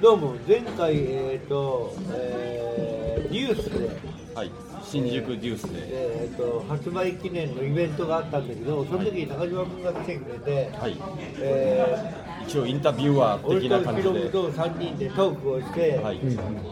[0.00, 3.88] どうも前回えっ、と、えー、ニュースで、
[4.34, 4.50] はい
[4.82, 10.96] 新宿デュースで、えー、と発売記念のイベントがあったんだけどその時に中島君が来てくれて、はい。
[11.40, 12.14] え
[12.46, 14.08] 一応インタビュアー、俺ー的な感じで。
[14.08, 16.20] とヒロムと3人でトークをして、はい。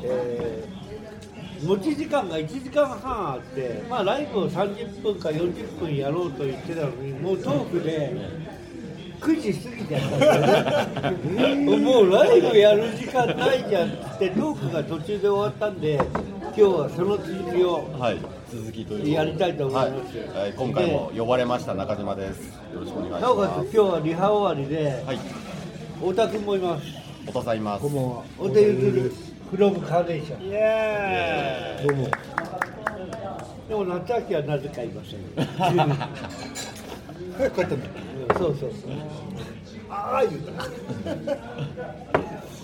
[0.04, 0.74] えー
[1.64, 8.12] 持ち時間が1時間半あって、まあ、ライブを30分か40分やろうと言ってたのにもうトークで
[9.24, 11.54] 9時過ぎちゃったんだよね。
[11.80, 18.18] もうライブやる時間ないじゃんってトークが途中で終わったんで今日はその続きをはい。
[18.52, 20.18] 続きというやりたいと思います。
[20.36, 20.42] はい。
[20.42, 20.52] はい。
[20.52, 22.52] 今回も呼ばれました中島です。
[22.74, 25.18] よろしくお願いしなおかますつ今日はリハ終わりではい。
[25.98, 26.84] 太田君もいます。
[27.26, 27.88] お父さんいます。
[27.88, 29.12] 太田ゆずる
[29.50, 30.44] フロムカーネーション。
[30.44, 31.88] イエーイ。
[31.88, 32.08] どうも。
[33.66, 35.20] でも夏秋はなぜかいません。
[37.34, 38.03] こうやって
[38.36, 38.90] そうそうそう。
[39.90, 40.64] ああ言うた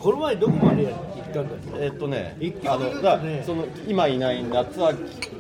[0.01, 0.95] この前どこまで行っ
[1.33, 1.85] たんだっけ？
[1.85, 4.93] えっとねあのだその今いない夏明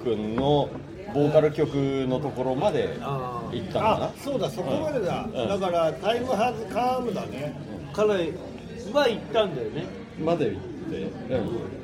[0.04, 0.68] 君の
[1.14, 1.74] ボーカル曲
[2.06, 4.04] のところまであ行ったのかな？
[4.06, 5.32] あそうだそこまでだ、うん。
[5.48, 7.56] だからタイムハズカームだね。
[7.92, 8.14] から
[8.92, 9.86] まあ行ったんだよね。
[10.22, 11.79] まで行って、うん、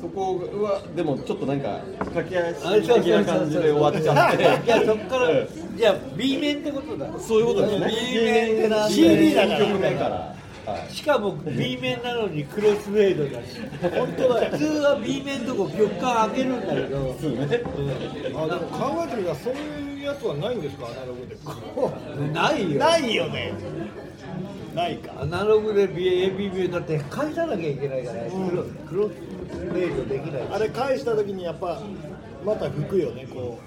[0.00, 1.80] そこはでもちょっとなんか
[2.14, 4.42] 駆け足的な感じで終わっちゃって。
[4.42, 7.18] いやそっからうんじゃあ B 面ってことだ。
[7.18, 7.92] そういうことですね。
[8.12, 9.58] B 面ってなんだ CD だから。
[9.58, 10.36] 曲目から、はい
[10.92, 13.60] しかも B 面なのにクロスフェードだし。
[13.96, 14.50] 本当だよ。
[14.50, 17.16] 普通は B 面とこ曲間上げるんだけど。
[17.20, 17.38] そうね。
[17.38, 20.86] うあでも考えてみたらそういうやつはないんですか？
[20.86, 21.36] アナログで。
[22.32, 22.76] ないよ。
[22.76, 23.52] うないよね。
[24.74, 25.20] ないか。
[25.22, 29.12] アナログで BABB だって返さなきゃいけないから、クロクロス
[29.56, 30.42] フェードできない。
[30.52, 31.80] あれ返した時にやっぱ
[32.44, 33.58] また吹くよねこ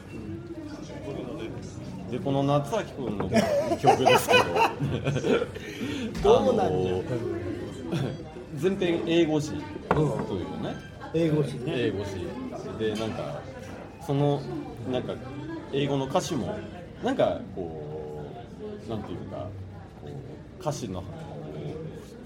[2.07, 2.11] う。
[2.11, 3.29] ででこの夏明君の
[3.77, 4.43] 曲ですけど。
[6.43, 7.03] どうなんじゃあの
[8.55, 9.61] 全編英語詞という
[10.63, 10.75] ね。
[11.13, 11.61] 英語詞ね。
[11.67, 12.11] 英語詞。
[12.79, 13.41] でなんか
[14.05, 14.41] その
[14.91, 15.13] なんか
[15.73, 16.57] 英語の歌詞も
[17.03, 18.25] なんかこ
[18.88, 19.47] うなんていうか
[20.02, 21.03] こう歌詞の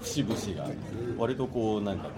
[0.00, 0.34] 節々
[0.66, 0.70] が
[1.18, 2.10] 割とこうなんかこ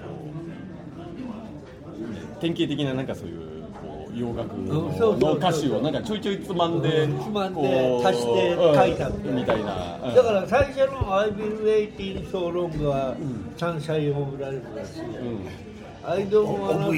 [1.98, 9.98] うね典型的ななんかそういうこう洋楽の歌詞をなんかちょいちょいつまんでうんつまんでこう足して書いたみたいな。
[10.15, 13.16] だから最初の「I will wait in so long」は
[13.56, 15.47] サンシャイン・オブ・ライフだしうん
[16.09, 16.88] 「I don't wanna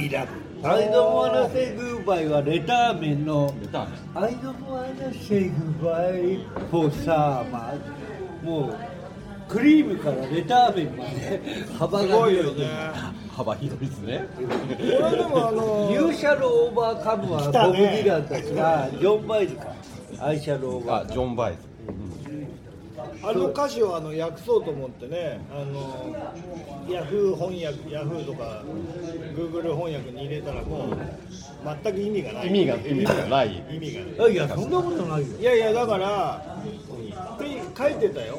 [0.63, 7.79] I don't wanna say goodbye」はレターメンのレターね「I don't wanna say goodbye for summer」
[8.43, 8.77] もう
[9.49, 11.41] クリームからレターメンまで
[11.79, 12.69] 幅がすごいよ広いね。
[13.35, 14.27] 幅広いですね。
[14.37, 19.69] これでもあのユーシャルオーバーカムはボブ・ねディランたちがジョン・バイズか。
[20.21, 21.09] アイシャルオーバー。
[21.09, 21.59] あジョン・バイズ
[23.23, 26.15] あの歌詞をあの訳そうと思ってねあの
[26.89, 28.63] ヤフー翻訳ヤフーとか
[29.35, 30.97] グーグル翻訳に入れたらもう
[31.83, 32.49] 全く意味がない。
[32.49, 33.65] 意味が意味がない。
[33.71, 34.33] 意味がない。
[34.33, 35.27] いやそんなことないよ。
[35.39, 36.57] いやいやだから
[37.35, 38.39] って書いてたよ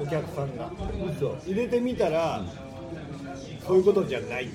[0.00, 0.70] お客さんが。
[1.16, 1.36] 嘘。
[1.46, 2.44] 入れてみたら
[3.66, 4.50] そういうことじゃない。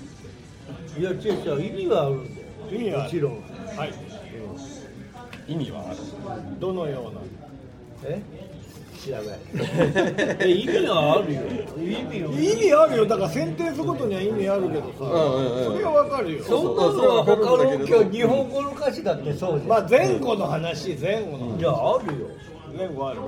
[0.97, 2.47] いや違う違う意味はあるんだよ。
[2.71, 3.09] 意味はある。
[3.09, 3.41] もちろん。
[3.77, 3.93] はい。
[5.47, 5.97] 意味はある。
[6.59, 7.21] どのような？
[8.05, 8.21] え？
[9.05, 9.39] 知らない。
[10.41, 11.41] え意味はあるよ。
[11.77, 13.05] 意味は意味あるよ。
[13.05, 15.63] だからセンテンスごとには意味あるけどさ、うんうんうん。
[15.65, 16.43] それはわかるよ。
[16.43, 22.27] そんなのは他の今日日本語の歌詞だってそうじゃん、まあ前後の話前後のいやあるよ。
[22.75, 23.19] 前後ある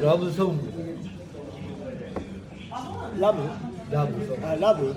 [0.00, 0.62] ラブソング。
[3.18, 3.42] ラブ？
[3.90, 4.46] ラブソング。
[4.46, 4.94] あラブ？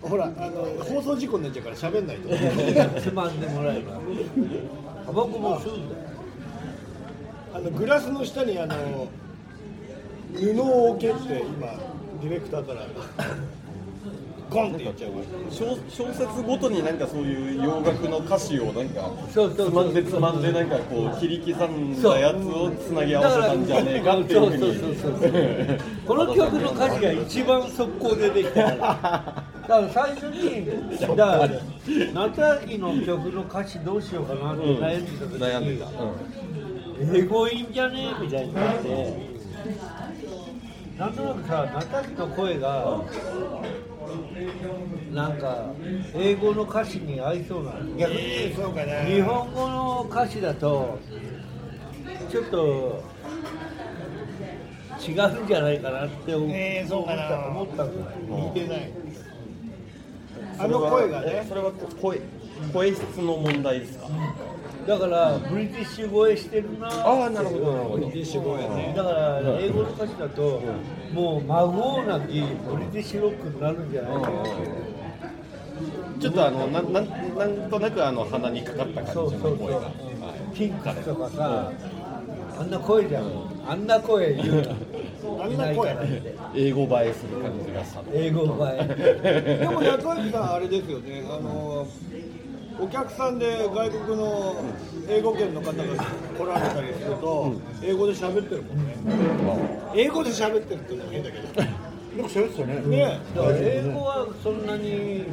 [0.00, 2.28] ほらあの放送事故になっちゃうから喋んないと。
[3.00, 3.98] つまんでもらえば。
[5.06, 6.03] タバコも吸うんだよ
[7.54, 9.08] あのグラスの下にあの
[10.34, 11.68] 布を置けって今
[12.20, 12.80] ディレクターから。
[14.50, 15.12] ゴンって言っちゃう。
[15.12, 19.70] から小小説ごとになんかそういう洋楽の歌詞をなんかそうそうそう。
[19.70, 24.58] つまんでつまんでなんかこう切り刻んだやつをつなぎ合わせたんじゃねえかっていうふうに。
[24.58, 25.80] そうそうそうそう。
[26.06, 28.76] この曲の歌詞が一番速攻でできたから。
[28.76, 30.66] だから最初に
[31.16, 31.48] だから
[32.12, 36.73] 夏秋の曲の歌詞どうしようかなって悩んでた時に、悩んでた、英
[37.28, 38.14] 語いいんじゃね？
[38.20, 39.34] みたいになって。
[40.98, 43.02] なんとなくさ中木の声が
[45.12, 45.72] なんか
[46.14, 47.72] 英語の歌詞に合いそうな。
[47.98, 50.98] 逆にえーそうかな日本語の歌詞だと
[52.30, 53.02] ちょっと
[55.00, 57.46] 違うんじゃないかなって思,、えーそうかな。
[57.48, 58.08] 思ったんだよ
[58.54, 58.90] 似てない。
[60.58, 61.44] あの声がね。
[61.48, 62.20] それは声
[62.72, 64.06] 声質の問題ですか、
[64.86, 67.98] だからブリティッシュ声してるなああなるほどなるほど。
[67.98, 70.62] ブリティッシュ語やねだから英語の歌詞だと、
[71.12, 74.28] もう孫なきブリティッシュロックになるんじゃないか
[76.20, 79.94] ちょっとあのなんなんなんとなくあの鼻にかかったそう感じそうそうの声が、はい
[80.54, 81.72] キンクスとかさ、
[82.58, 83.24] あんな声じゃん、
[83.66, 84.76] あんな声言う
[85.42, 85.96] あんな声。
[86.54, 91.24] 英語映えする感じがした英語映でも中脇さんあれですよね。
[91.28, 91.86] あの
[92.78, 94.56] お客さんで外国の
[95.08, 98.94] 英語圏の方が来られたりすると、英語で喋ってるもんね。
[99.94, 101.44] 英語で喋ってるってのも変だけど。
[101.44, 102.80] なんか喋ってたね。
[102.96, 103.20] ね。
[103.34, 105.24] だから英語はそんなに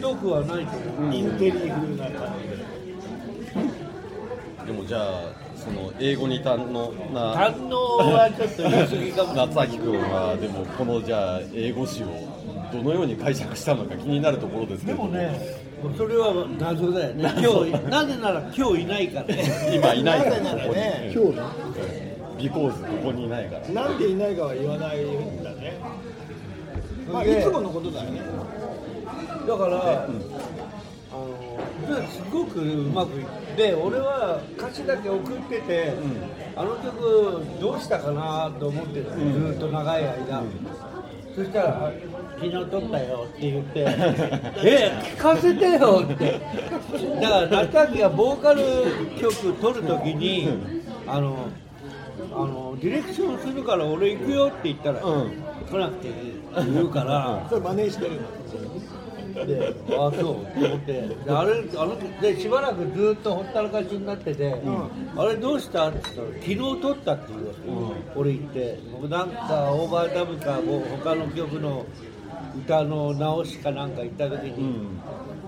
[0.00, 2.78] 疎くはないと思う、インテリ風な感じで。
[4.66, 9.34] でもじゃあその英語に堪能な堪能はちょっと言い過ぎかも。
[9.34, 12.06] 夏秋君はでもこのじゃあ英語詞を
[12.70, 15.40] どのように解釈したのか気になるところですけでどもね、
[15.96, 19.26] それは謎だよね、今日なぜなら今日いないから、
[19.72, 20.74] 今いないかなぜならここに。
[20.74, 21.42] らね今日ね。
[22.38, 23.68] ビコーズここにいないから。
[23.68, 25.80] なんでいないかは言わないんだね。
[27.12, 28.20] まあいでつものことだよね。
[29.46, 33.26] だから、あのすごくうまくいっ
[33.56, 35.92] て、俺は歌詞だけ送ってて、
[36.54, 40.42] あの曲どうしたかなと思ってた、ずーっと長い間。
[41.38, 41.92] そしたら、あ
[42.34, 43.80] 昨日撮ったよって言って、
[44.64, 46.40] え、聞かせてよって。
[47.20, 48.62] だから、中秋がボーカル
[49.20, 50.48] 曲撮るときに、
[51.06, 51.46] あの、
[52.32, 55.30] あのディレクションするから俺行くよって言ったら、うん。
[55.70, 56.08] 来なくて
[56.56, 58.18] 言うから、それ真似してるの
[59.34, 64.54] で、ああ、そうって思って、であれ、あのでしばらくずっとほったらかしになってて、
[65.16, 71.86] あれどうしたって言ったら、昨日撮ったって言うわけ、俺言って、僕なんかオーバーダブか、もう他の曲の
[72.64, 74.88] 歌の直しかなんか言った時に、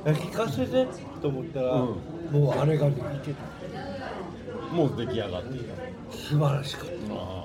[0.05, 0.87] え聞かせて
[1.21, 1.97] と思ったら、も
[2.33, 5.65] うあれができてた、もう出来上がっている
[6.11, 7.40] 素晴らしかった。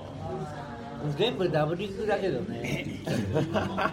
[1.17, 2.85] 全部ダブリングだけどね。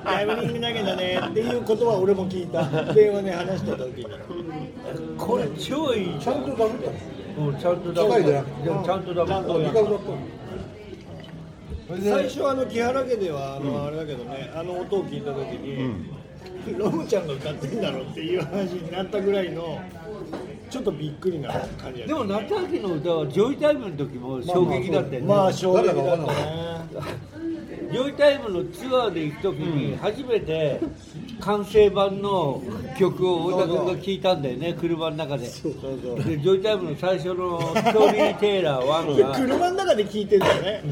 [0.04, 2.64] タイミングだけだねっていうことは俺も聞いた。
[2.92, 4.06] 電話で話した時に。
[5.18, 6.92] これ超いいちゃんとダメだ。
[7.38, 9.96] うん、ちゃんとダブ機械でもちゃんとダブちゃんと理学だった
[12.00, 16.06] 最初あの木原家ではあのあれだけどねあの音を聞いた時に、
[16.78, 19.78] ロムちゃんが歌ってんだろうっていう話になったぐらいの
[20.72, 26.32] ちょっとびっくりな感じだでも夏秋の歌はジョイタイムの時も衝撃だったよね、まあ衝撃だったね。
[27.92, 30.80] ジョイタイムのツアーで行く時に初めて
[31.40, 32.62] 完成版の
[32.98, 34.74] 曲を太田君が聴いたんだよね。
[34.80, 35.44] 車の中で。
[35.44, 40.82] そうそうでジョイタイムの最初のストーリーテラー1でが車の中で聞いてんだよね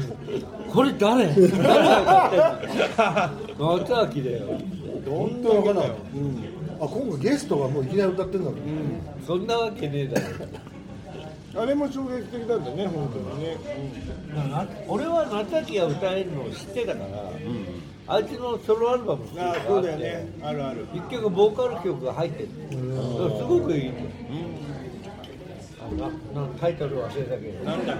[0.71, 1.25] これ誰？
[1.25, 2.67] 誰が歌って
[3.55, 3.77] んの？
[3.81, 4.39] 夏秋だよ。
[5.09, 5.91] 本当にわかんない。
[6.81, 8.59] あ、今回ゲストがもういきなり歌ってんだもん。
[9.25, 10.27] そんなわけねえだろ。
[11.53, 13.57] あれも衝撃的だったね本当にね、
[14.33, 17.07] な俺は夏秋が歌えるのを知ってたから、
[18.07, 20.29] あいつのソロアルバムっていうのがああそうだよね。
[20.41, 20.87] あるある。
[20.93, 22.49] 一曲ボーカル曲が入ってる。
[22.49, 23.99] だからすごくいいあな
[25.97, 27.63] なんタイトル忘れたけど。
[27.65, 27.97] なんだっ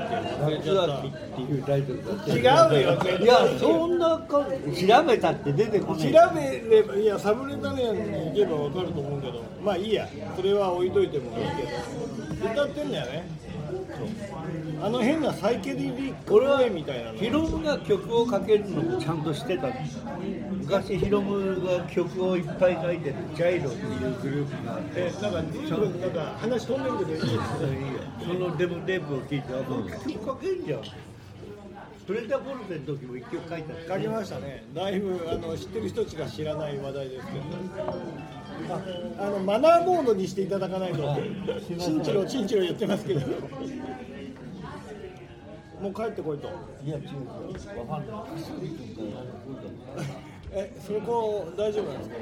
[0.62, 0.70] け？
[0.72, 2.44] 夏秋っていうタイトルだって違う
[2.84, 6.62] よいやそんなか調べたって出てこ調ない。
[6.70, 8.00] べればいやサブレタネアに
[8.30, 9.44] 行けばわかると思うけど。
[9.64, 10.08] まあいいや。
[10.36, 11.64] それは置いといてもいいけ
[12.48, 12.54] ど。
[12.54, 13.42] 歌ってんだよね。
[14.84, 17.18] あの変なサイケデリック声みたいなの。
[17.20, 19.68] ヒロムが曲をかけるのもちゃんとしてた
[20.72, 27.34] 昔ヒロムが曲をいっぱい書いてるジャイロっていうグループがあってなんか随分なんか話飛んでるけどいいです
[28.26, 30.82] そのデモテープを聞いて、あ、もう曲書けんじゃん。
[32.08, 37.42] プレタボルテの時も一曲書いた書きましたねだいぶあの知ってる人しか知らない話題ですけど
[38.74, 40.98] ああのマナーモードにしていただかないと
[41.78, 43.22] チンチロチンチロ言ってますけど
[45.82, 46.50] もう帰ってこいと
[46.84, 48.14] いや、違う、わかんな
[50.28, 50.31] い。
[50.54, 52.16] えそこ大丈夫なんですか？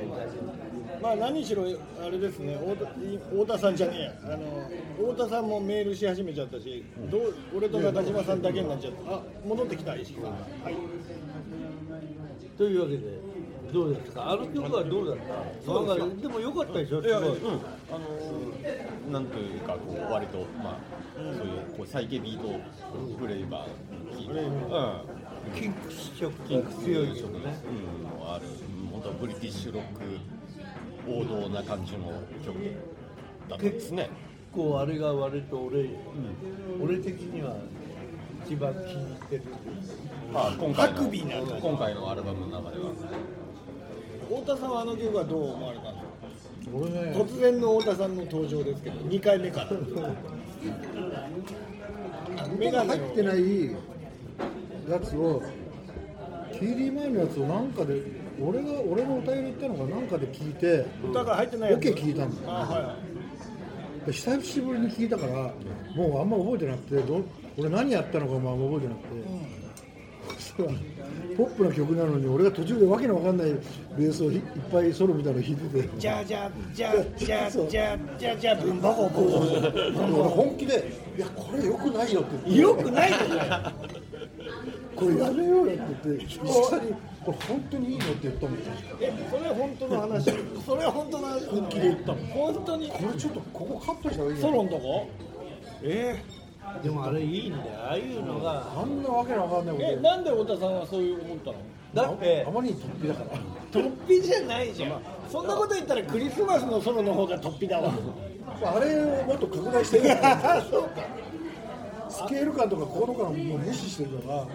[1.02, 1.64] まあ何しろ
[2.04, 2.58] あれですね。
[3.32, 4.34] 太田さんじゃねえや。
[4.34, 4.70] あの
[5.14, 9.16] 太田さんもメールし始めちゃったしどう俺と中島さんだけになっちゃった。
[9.16, 10.32] あ戻ってきた石木さん。
[10.32, 10.76] がはい。
[12.58, 13.20] というわけで、
[13.72, 14.32] どうですか？
[14.32, 15.18] あの曲はどうだっ
[15.66, 15.72] た？
[15.72, 17.02] なんか、でも良かったでしょ？
[17.02, 17.20] すごい。
[17.20, 20.78] うん、あのーなんというかこう割とまあ、
[21.16, 22.60] そういうこうサイケビート
[23.18, 23.70] フレーバー
[25.56, 27.72] キンクス色キンクス強いよ色ねね。、う
[28.06, 28.50] ん、のあるう
[28.86, 30.02] ん本当ブリティッシュロック
[31.08, 32.60] 王道な感じの曲
[33.50, 34.10] だったんですね。
[34.54, 35.90] 結構あれが割と俺、
[36.82, 37.56] 俺的には
[38.46, 39.44] 一番気に入ってる。
[40.34, 41.54] あ今回ハクビな感じ。
[41.54, 42.92] の今回のアルバムの中では。
[44.28, 46.02] 太田さんはあの曲はどう思われたんで
[46.38, 49.70] すか俺ね、突然の太田さんの登場ですけど2回目から。
[52.58, 53.72] メガネ入ってない
[54.90, 55.42] やつを
[56.60, 58.01] TD 前のやつをなんかで
[58.42, 61.80] 俺が俺の歌入れ行ったのがなんかで聞いて歌が入ってないやつ？
[61.80, 62.96] オケ聞いたんだよあは
[64.06, 65.54] で久しぶりに聞いたから
[65.96, 67.22] もうあんま覚えてなくてど
[67.58, 69.01] 俺何やったのかもあんま覚えてなく
[70.63, 70.80] て、
[71.36, 73.51] ポップな曲なのに俺が途中でわけのわかんない
[73.98, 75.86] ベースをひいっぱいソロみたいなの弾いてて。
[75.86, 79.25] いじゃあじゃあじゃあじゃあじゃあじゃあじゃあブンバコブン
[80.20, 83.74] 俺本気で「いやこれよくないよ」って言ってよくないのか
[85.00, 86.94] これやめようよって言って石川に
[87.25, 88.60] 「これ本当にいいの?」って言ったもん
[89.01, 90.32] えそれは本当の話
[90.65, 95.08] それは本当の話本気で言ったの本当にこれちょっとここカットした方がいいソロのとこ
[95.84, 96.15] え
[96.84, 98.63] でもあれいいんだよああいうのが。
[98.77, 101.56] あんなわけのわかんない、ことえなんで太田さんはそういう思ったの？
[101.91, 103.39] だってあまりに突飛だから
[103.72, 105.01] 突飛じゃないじゃん。
[105.32, 107.91] そんなこと言ったらクリスマスのソロの方が突飛だわ
[108.63, 110.03] あれをもっと拡大してる
[110.70, 110.89] そうか
[112.10, 114.48] スケール感とかコード感をもう無視してるから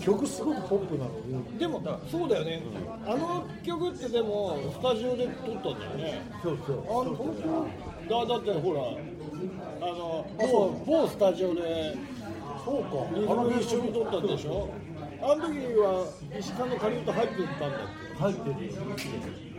[0.00, 1.58] 曲すごくポップなのに。
[1.58, 2.62] でもそうだよね。
[3.06, 6.22] あの曲ってでもスタジオで撮ったんだよね。
[6.42, 6.78] そうそう。
[6.80, 8.80] あのだだってほら
[9.80, 11.96] あの某某スタジオで
[12.64, 12.90] そうか。
[13.14, 14.68] リズム一緒に撮ったんでしょ？
[15.20, 16.06] あの時は
[16.38, 17.70] 石川の仮歌入ってたんだっ
[18.18, 18.54] 入ってる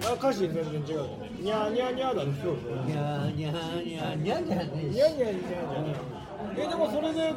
[0.09, 6.18] あ歌詞全然違うよねニャーニャーニャーだねそうそうにゃーにゃーにゃーにゃーじゃねえしニャーニャーニャーニャーえ
[6.55, 7.33] でもそれで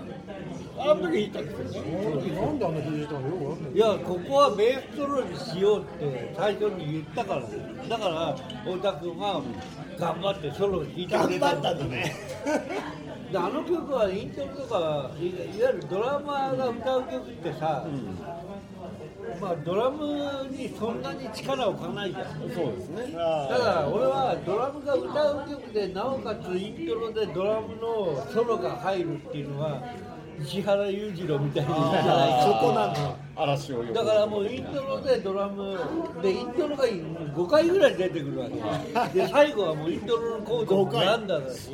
[0.79, 1.91] あの時弾いたんですよね。
[2.35, 7.43] なんであんな弾いてたのよくわかんないいやここはベースソロにしようって最初に言ったから。
[7.89, 9.43] だから太田君が
[9.99, 12.15] 頑張ってソロを弾いてくれたんだね。
[13.31, 17.87] であの曲はイントロとかいわゆるドラマーが歌う曲ってさ、
[19.43, 22.25] まあドラムにそんなに力を置かないじゃん。
[22.39, 23.13] そうですね。
[23.19, 29.83] あだから俺はドラムが歌う曲でなおかつイントロでドラムのソロが入るっていうのは
[30.41, 32.03] 石原裕次郎みたいにいいんじゃな。
[32.03, 33.17] いかそこなんだ。
[33.35, 35.77] 嵐をだからもうイントロでドラム
[36.23, 39.19] でイントロが5回ぐらい出てくるわけ。
[39.19, 41.71] で最後はもうイントロのコードもなんだろうし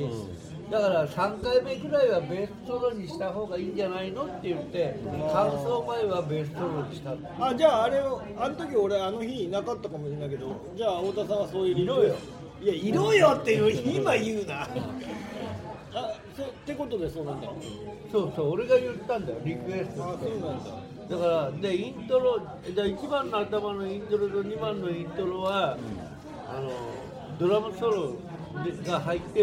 [0.70, 5.00] だから3回目ぐらいはベースソロにした方がいいんじゃないのって言って
[5.32, 7.12] 感想前はベースソロにした。
[7.40, 12.16] あじゃああれをあの時俺あの日いなかったかもしれないけどじゃあ太田さんはそういう理由いろよ。
[12.60, 14.62] いやいろよっていう今言うな。
[14.62, 14.68] あ
[16.36, 17.48] そうってことでそうなんだ。
[18.12, 20.70] そうそう俺が言ったんだよリクエストあそうなんだ。
[21.08, 25.78] だからでイントロで1番の頭のイントロと2番のイントロは、
[26.46, 26.70] あの
[27.38, 28.12] ドラムソロ
[28.84, 29.42] が入って、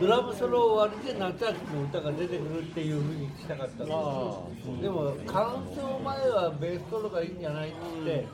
[0.00, 4.50] ドラムソロ終わりで夏秋の歌が出てくるっていうふうにしたかったの。
[4.80, 8.26] でも感想前はベースソロがいいんじゃないって言って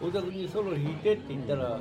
[0.00, 1.78] 太田君にソロ弾いてって言ったらあの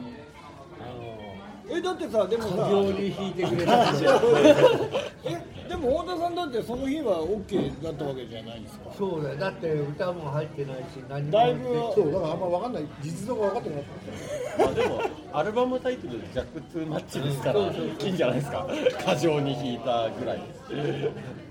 [1.70, 2.50] えだってさでもさ。
[2.50, 4.08] 過剰に弾いてくれたんで
[5.26, 8.90] えでも太田さんだってその日は OK だったわけじゃないですか。
[8.98, 9.36] そうだよ。
[9.36, 11.64] だって歌も入ってないし何もだいぶ。
[11.94, 12.84] そうだからあんま分かんない。
[13.02, 14.64] 実像が分かってなかった。
[14.64, 15.02] まあでも
[15.34, 18.68] アルバムタイトル「ジャック・トゥーマッチ」ですからいいんじゃないですか。
[19.06, 20.42] 過剰に弾いたぐらい。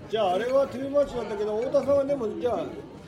[0.08, 2.61] じゃああれはトゥーマッチなんだけど太田さんはでもじゃあ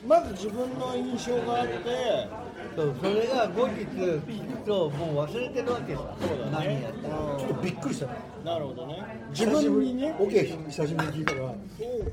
[0.07, 2.27] まず自分の印象があって
[2.75, 6.15] そうそれが後日聞くともう忘れてるわけさ。
[6.51, 7.15] 何やったか。
[7.37, 8.05] ちょっとびっくりした。
[8.07, 8.13] ね
[8.45, 9.03] なるほどね。
[9.31, 10.15] 自分にね。
[10.17, 11.39] オケ久しぶりに聞いたら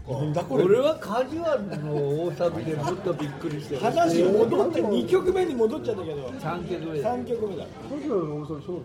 [0.07, 0.65] そうなんだこれ。
[0.65, 3.81] 俺はカジュアルの大サビでもっとびっくりしてる。
[3.81, 6.27] か話戻って2曲目に戻っちゃったけど。
[6.27, 7.65] 3曲目3曲目だ。
[7.65, 8.83] カジュアルの大さそう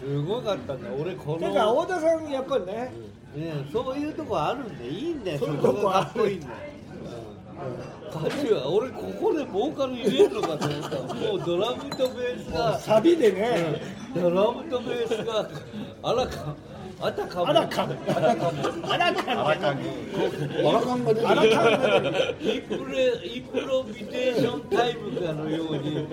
[0.00, 0.18] す。
[0.22, 2.92] ごかったんだ俺このてか太田さんやっぱりね。
[3.34, 5.38] ねそういうとこあるんでいいんだよ。
[5.38, 6.04] そういうことこある。
[6.04, 6.52] がかっこいいんだよ
[8.12, 13.80] カジュアル俺ここでボーカル入れるのかと思ったもうドラムとベースがサビでね。
[14.14, 15.48] ドラムとベースが
[16.02, 16.54] あらか
[17.02, 19.80] あたかもあらかもあたかもあらかんあらかんア
[20.72, 26.06] ラカンが出てあらかんが出るインプレインプロビテーションタイムかのように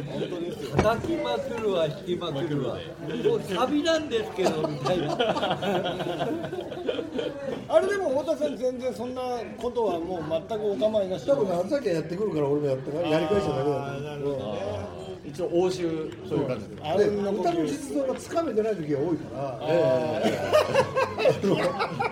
[0.76, 2.76] 叩きまくるわ弾きまくるわ。
[2.76, 2.80] も
[3.36, 5.14] うサビなんですけどみたいな。
[7.72, 9.22] あれでも太田さん全然そんな
[9.62, 11.26] ことはもう全くお構いなし。
[11.28, 17.06] 多分ね松崎がやってくるから俺もやったからやり返しただけだあーなるほどね一応欧州そういう感じであう。
[17.06, 19.40] んの呼で歌の吸実像がつかめてない時が多いから。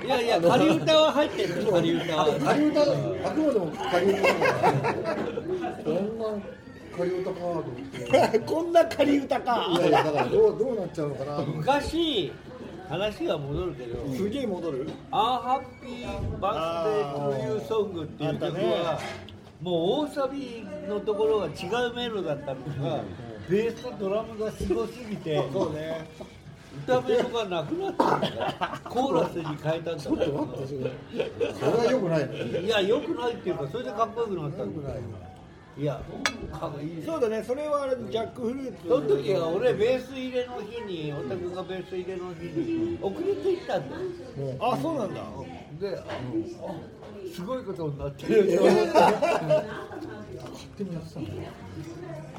[0.06, 2.86] いやいや仮歌は入ってる仮歌は仮歌あ
[3.32, 4.74] くまでも仮歌だから
[5.84, 6.26] こんな
[6.98, 12.32] 仮歌かと思ってこんな仮歌かいやいやだからどうどうなっちゃうのかな昔
[12.90, 19.00] 話が戻るけどすげえ戻る「アー Happy Birthday to You Song」っていう曲は
[19.62, 19.72] も
[20.04, 23.04] う大サビのところが違うメロだったのが
[23.50, 26.08] ベースとドラムがすごすぎてそうね。
[26.84, 29.98] 歌メロがなくなったんだからコーラスに変えたんだ。
[29.98, 32.60] ちょっと待ってそれそれはよくないね。
[32.62, 34.90] いやよくないっていうかそれでかっこよくなったんだ。
[34.92, 34.96] よ
[35.78, 36.02] いいや
[36.52, 37.04] かいい。
[37.04, 37.44] そうだね。
[37.44, 38.88] それはあれジャックフルーツ。
[38.88, 43.96] その時は俺ベース入れの日に太田君がベース入れの日に遅れていったんだ。
[43.96, 44.02] よ
[44.60, 45.22] あそうなんだ。
[45.80, 46.08] でああ
[47.34, 48.58] すごいことになってる。
[48.58, 50.17] と思って勝
[50.78, 51.38] 手にやってたんだよ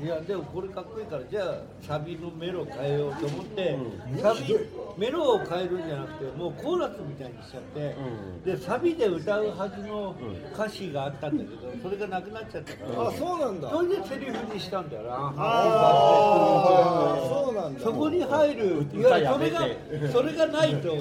[0.00, 3.76] いやでもこれかっこいいからじゃあサビのメロ変えようと思って、
[4.22, 4.56] サビ
[4.96, 7.96] メロを変えるんじゃなくてもうコーラスみたいにしちゃって、
[8.44, 10.14] でサビで歌うはずの
[10.54, 13.70] 歌詞があったんだけどそれがなくなっちゃったから、あそうなんだ。
[13.70, 15.08] それでセリフにしたんだよな。
[15.10, 17.80] ああそうなんだ。
[17.80, 19.68] そこに入るい歌ややそれが
[20.12, 20.96] それがないと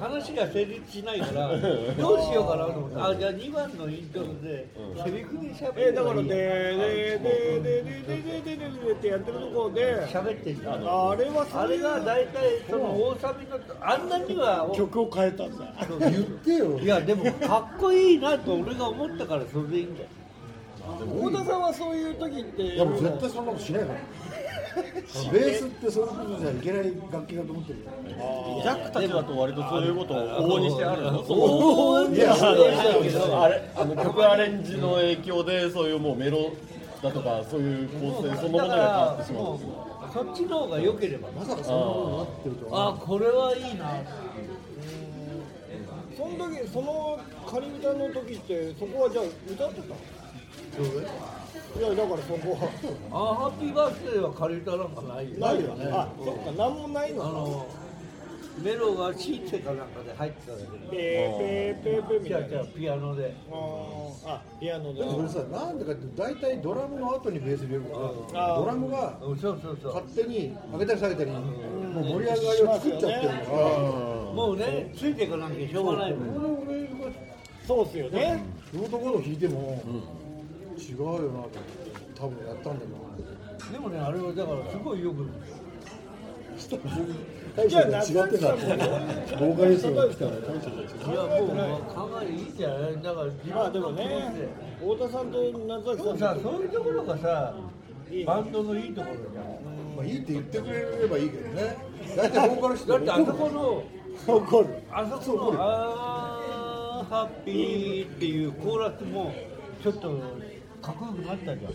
[0.00, 4.68] 話が成立しないからどうしようかなと思ってあじゃあ2番のイントロで
[5.04, 10.76] セリフで喋えるだからででででででででってやってるところで喋ってんだあ
[11.16, 20.08] れはあれが大体その大サビのあんなには曲を変えたんだ言ってよいやでもかっこいいなと俺が思ったからそれでいいんだよ
[20.88, 23.98] 太田さんはそういう時っていやもう絶対そんなことしないから
[25.32, 27.84] ベースってそういうことじゃいけない楽器だと思ってるよ。
[28.62, 31.18] ジャックたちだと割とそういうことを往々にしてあるの？
[31.28, 36.50] おおいやあれあの曲アレンジの影響でそういうもうメロ
[37.02, 39.58] だとかそういう構成そのものが変わってしまう
[40.12, 44.02] そっちの方が良ければまさかそんなことになってるとはあこれはいいな
[46.16, 49.94] その時その仮歌の時ってそこはじゃあ歌ってた
[51.78, 52.68] いやだからそこは。
[53.12, 55.38] あハッピーバースデーは借りたなんかないよ。
[55.38, 55.86] ないよね。
[55.92, 57.28] あそっか何もないのか。
[57.28, 57.66] あの
[58.58, 62.64] メロがシーテかなんかで入ってただけペでーペーペーペーみたいな。
[62.64, 63.32] ピアノで。
[64.26, 64.98] あピアノで。
[64.98, 67.90] でもそれさなんでかって大体ドラムの後にベース入れるか
[68.36, 69.94] らドラムがうんそうそうそう。
[69.94, 73.52] 勝手に上げたり下げたりもう盛り上がりを作っちゃってるか。
[73.52, 73.78] ら
[74.34, 76.28] もうねついていかなきゃしょうがないもん。
[77.64, 78.42] そうっすよね。
[78.72, 79.80] そのところを弾いても
[80.78, 81.50] 違うよなと
[82.14, 85.28] 多分やったんだろでもねあれはだからすごいよく
[87.56, 88.64] 大将が違ってたって
[89.36, 94.32] ボーカリストが来たら大将が違ういやもう考えいいじゃないだからまあでもね
[94.80, 97.54] 太田さんと夏崎さんさそういうところがさ
[98.26, 99.44] バンドのいいところじゃん
[99.96, 101.76] まあいいって言ってくれればいいけどね。
[102.16, 103.48] 大体ボーカリストだってあそこ
[104.28, 109.32] の怒るあそこの「あーハッピー」っていうコーラスも
[109.82, 110.10] ちょっと
[110.82, 111.68] かっこよくなったじゃ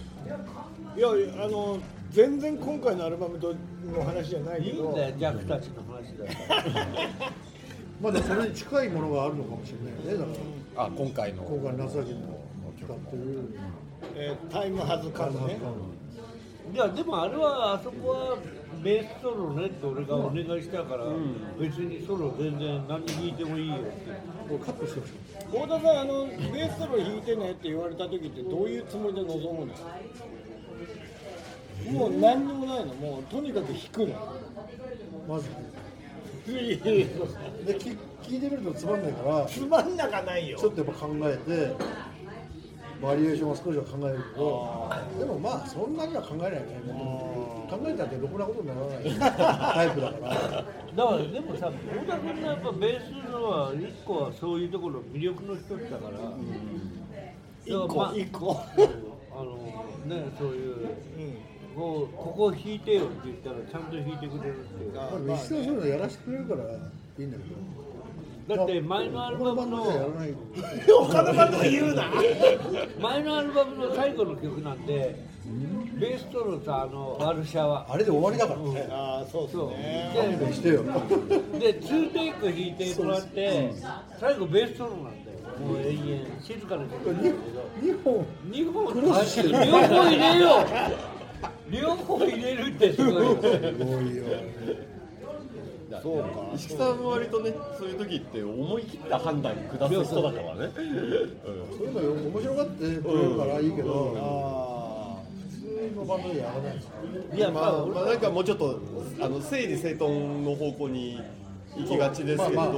[0.96, 1.08] いや
[1.44, 1.78] あの
[2.12, 3.54] 全然今回のアルバムと
[3.86, 4.90] の話じゃないんいけど。
[4.90, 7.12] いんだよジャックたちの話だから
[8.02, 10.40] まあでもそれに近いものがあるのかもしれないよねだか
[10.78, 10.86] ら。
[10.86, 11.44] あ今回の。
[11.44, 12.40] 今回の夏崎の
[12.84, 13.56] 使ってる
[14.16, 15.58] えータイムハズカムね
[16.74, 18.38] いやでもあれはあそこは
[18.84, 21.06] ベースソロねって俺がお願いしたから、
[21.60, 23.86] 別にソロ全然何弾いてもいいよって
[24.50, 25.14] これカットしてほしい。
[25.46, 29.74] 太田さんあのベースソロ弾いてねって言われた時ってどういうつもりで臨むの？
[31.92, 32.94] もう何にもないの？
[32.96, 34.16] もうとにかく弾くの？
[35.28, 35.50] まず。
[36.46, 37.08] いやいやいや。
[37.66, 40.58] で聞聞いてみるとつまんないからつまんなかないよ。
[40.58, 41.74] ちょっとやっぱ考えて
[43.04, 46.60] バリエーションを少しは考えるけどでもまあそんなには考えないね。
[47.70, 49.04] 考えたってろくなことにならない。
[49.20, 50.30] タイプだから。
[50.30, 56.18] だからでもさ太田君のやっぱベースのは一個はそういうところ魅力の一つだから、
[57.66, 58.62] 一だからまあ個一個。
[59.36, 59.58] あの
[60.06, 60.88] ねそういううん。
[61.76, 64.92] こうここ弾いてよって言ったらちゃんと弾いてくれるっていう。
[64.96, 67.93] あまあ西田はそういうのやらせてくれるからいいんだけど
[68.48, 69.86] だって前のアルバムこの
[71.08, 72.12] 他のバンド言うな。
[73.00, 75.16] 前のアルバムの最後の曲なんて
[76.00, 77.86] ベースソロさあのワルシャワ。
[77.90, 78.88] あれで終わりだからね。
[78.92, 79.72] ああそうそう。
[80.18, 80.84] 勘弁してよ。
[80.84, 83.74] で2テイク弾いてもらって
[84.20, 86.26] 最後ベースソロなんだよもう永遠。
[86.42, 87.36] 静かな曲なんだけど。
[87.82, 88.26] 2本。
[88.50, 88.94] 2本。
[88.94, 90.66] 両方入れよ
[91.70, 91.72] う。
[91.72, 93.38] 両方入れるってすごいよ。
[93.42, 94.24] すごいよ
[96.02, 96.52] そうか。
[96.56, 104.14] 石木さんは割とねそういう時って思い切った判断下す人だからね、そういうの面白がってくれるからいいけど。
[104.18, 104.74] あ
[105.64, 106.88] 普通のバンドでやらないです
[107.36, 108.80] いやまあ、まあなんかもうちょっと
[109.20, 111.20] あの整理整頓の方向に
[111.76, 112.74] 行きがちですけれど、まあまあ。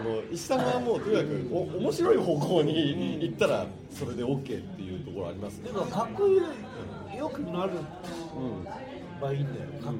[0.00, 5.70] の石さんはもうとにかくお面白い方向に行ったらそれで OK っていうところありますね。
[5.70, 5.72] で。
[5.72, 8.64] もかっこいいよくなるうん。
[9.20, 9.66] ばいいんだよ。
[9.82, 9.90] か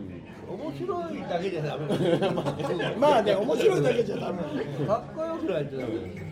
[0.48, 1.98] 面白いだけじゃダメ。
[1.98, 4.38] だよあまあね面白いだけじゃダメ。
[4.86, 5.94] かっこよくないとダメ。
[5.94, 6.26] だよ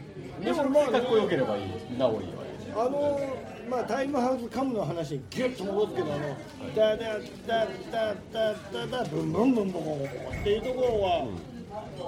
[0.44, 2.44] でもまあかっこよければいい、なおいいわ
[2.76, 3.20] あの
[3.68, 6.36] まあタイムハウスカムの話にギュッと戻すけどあの
[6.74, 11.28] ダダダダダダダブンブンブンブンブンブンっていうところは、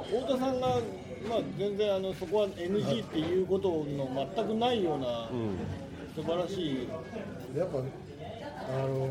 [0.07, 0.67] 太田さんが
[1.29, 5.29] まあ全然あのそこは NG っていうことの全くないような
[6.15, 6.89] 素晴らしい
[7.57, 7.79] やっぱ
[8.69, 9.09] あの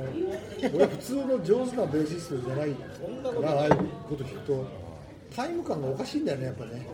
[0.73, 2.83] 俺普通の上手なベーシストじゃないか
[3.41, 3.75] らああいう
[4.09, 4.67] こと聞くと
[5.35, 6.87] タイム感がおかしいんだよねやっぱね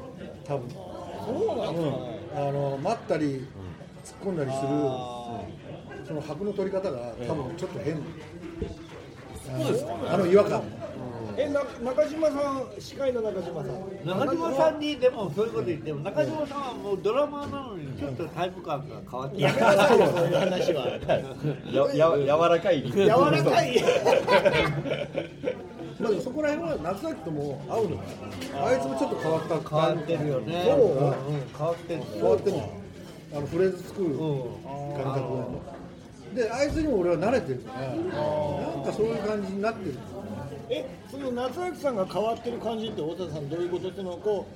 [0.45, 0.69] 多分。
[0.69, 3.45] そうなんですかね、あの待ったり突っ
[4.23, 4.67] 込んだりする
[6.07, 10.63] その拍の取り方が多分ちょっと変、そうですか、あの違和感
[11.41, 14.05] えな中島さん司会の中島さん。
[14.05, 20.87] 中島さんにでもそういうこと言っても中島さんはもうドラマーなのにちょっとタイプ感が変わってやめなさいよそういう話は。
[21.71, 22.91] やや柔らかい。
[22.91, 23.83] 柔らかい。
[25.99, 28.03] まあそこら辺は夏崎とも合うのか
[28.53, 28.65] な。
[28.67, 29.69] あいつもちょっと変わった。
[29.69, 30.63] 変わってるよね。
[30.65, 30.79] そう。
[30.79, 31.13] うん
[31.57, 32.81] 変わってる変わってんの。
[33.33, 34.09] あのフレーズ作る
[35.01, 35.45] 感覚が
[36.35, 39.97] であいつにも俺は慣れてるからなんかそういう感じになってる
[40.71, 44.47] えその夏明さんが変わってる感じって太田さんどういうことっていうのをこ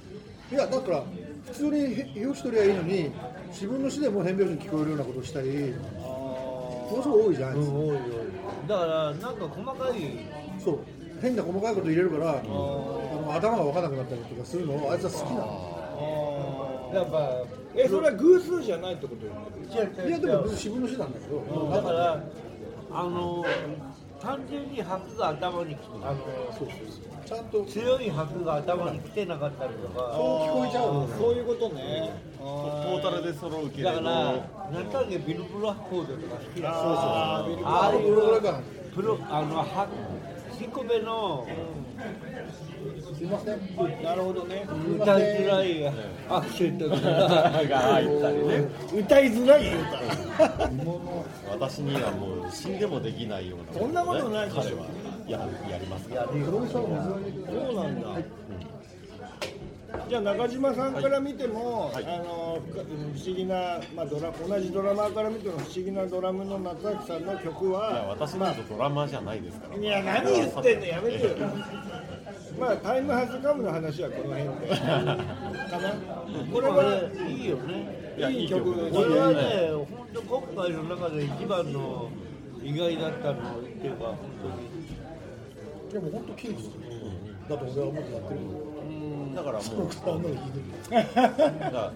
[0.52, 1.04] いやだから
[1.48, 3.12] 普通に拍子取りゃいいのに
[3.50, 5.74] 自分の詩でも変拍子に聞こえるようなことをしたり
[6.90, 7.98] ものすごい多いじゃんあいつ、うん多い多い。
[8.68, 10.02] だからなんか細かい。
[10.64, 10.80] そう。
[11.22, 16.90] 変な細かいこと入れるからあの頭が分からなくなったりとかするのをあいつは好きなの。
[16.92, 17.44] うやっぱ
[17.76, 20.08] えそれは偶数じゃないってことよね。
[20.08, 21.72] いやでも別に自分の詩なんだけど。
[21.72, 22.24] だから
[22.92, 23.46] あの
[24.26, 26.18] 単純に拍が頭にきあの
[27.24, 27.64] ちゃんと。
[27.66, 30.14] 強い拍が頭に来てなかったりとか。
[30.16, 30.94] そう聞こえちゃう。
[30.94, 32.12] のそういうことね。
[32.40, 33.90] トータルで揃うけれど。
[33.90, 34.10] だから
[34.72, 38.62] なんとなくビル・ブラッフォードとか好きだあービルブラッああいうプロだから。
[38.96, 39.88] プロあのは
[40.60, 41.48] 彦部の
[43.18, 44.04] すいません。
[44.04, 44.66] なるほどね
[45.00, 45.94] 歌いづらい
[46.30, 50.70] アクセントがが入ったりね歌いづらい歌
[51.52, 54.86] 私にはもう死んでもできないようなそんなことないでしょ彼は
[55.28, 58.08] ややりますからそうなんだ
[60.10, 62.60] じゃあ中島さんから見ても、はいあの
[63.16, 71.30] 不思議な、まあ、ドラ同じドラマーから見ても不思議なドラムの夏明さんの曲いやは私なんとドラマーじゃないですからいや何言ってんのやめてよ
[72.60, 74.76] まあタイムハズカムの話はこの辺で。
[74.76, 75.94] か な
[76.52, 78.14] これはいいよね。
[78.18, 78.74] いやいい曲。
[78.92, 82.10] これはね本当今回の中で一番の
[82.64, 84.16] 意外だったのっていうか本
[85.92, 86.62] でも本当キープ
[87.50, 88.40] だと俺は思ってやってる
[89.36, 89.52] だか。
[89.52, 89.60] ら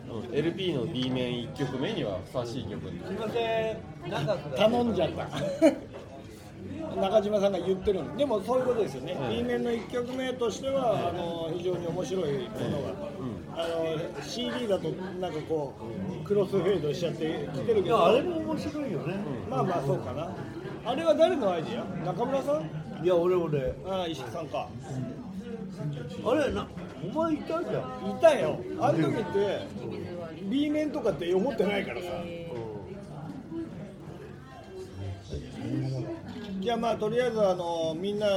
[0.08, 2.76] もう LP の B 面1曲目にはふさわしい曲。
[2.76, 3.78] に当にすみません。
[4.10, 5.28] 長く頼んじゃった
[6.96, 8.18] 中島さんが言ってるの。
[8.18, 12.94] でもそういうことですよね、B 面の1曲目としてはあの非常に面白いものが、
[13.56, 15.74] あの CD だとなんかこ
[16.22, 17.98] うクロスフェードしちゃってきてるいけど。
[17.98, 19.16] やあれも面白いよね、
[19.50, 20.30] まあまあそうかな。
[20.86, 22.06] あれは誰のアイディア？
[22.06, 23.06] 中村さん？
[23.06, 23.74] いや俺俺。
[23.86, 24.68] ああ石木さんか。
[26.26, 26.68] あれな
[27.04, 28.12] お前いたじゃん。
[28.12, 28.60] いたよ。
[28.80, 29.68] あの時って
[30.44, 32.08] B 面とかって思ってないからさ
[36.60, 38.28] じゃあまあとりあえずあのみんな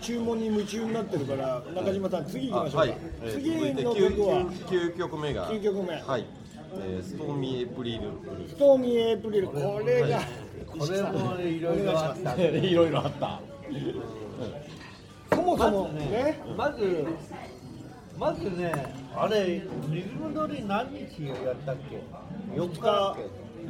[0.00, 3.50] 注文に夢中になってるから中島さん次行きましょうか、はい、えー次
[3.82, 5.50] の 9, 曲は？9曲目が。
[5.50, 5.94] 9曲目。
[5.94, 6.26] はい、
[6.74, 8.10] えーストーミーエイプリル。
[8.48, 9.48] ストーミーエイプリル。
[9.48, 10.20] これが、
[10.66, 11.60] これもねい。
[11.60, 12.34] ろいろあった。
[12.36, 13.40] いろいろあった。
[15.32, 17.06] そもそもまずねねまず
[18.18, 18.72] まずね
[19.14, 22.02] あれリズム通り何日やったっけ
[22.54, 23.16] ？4日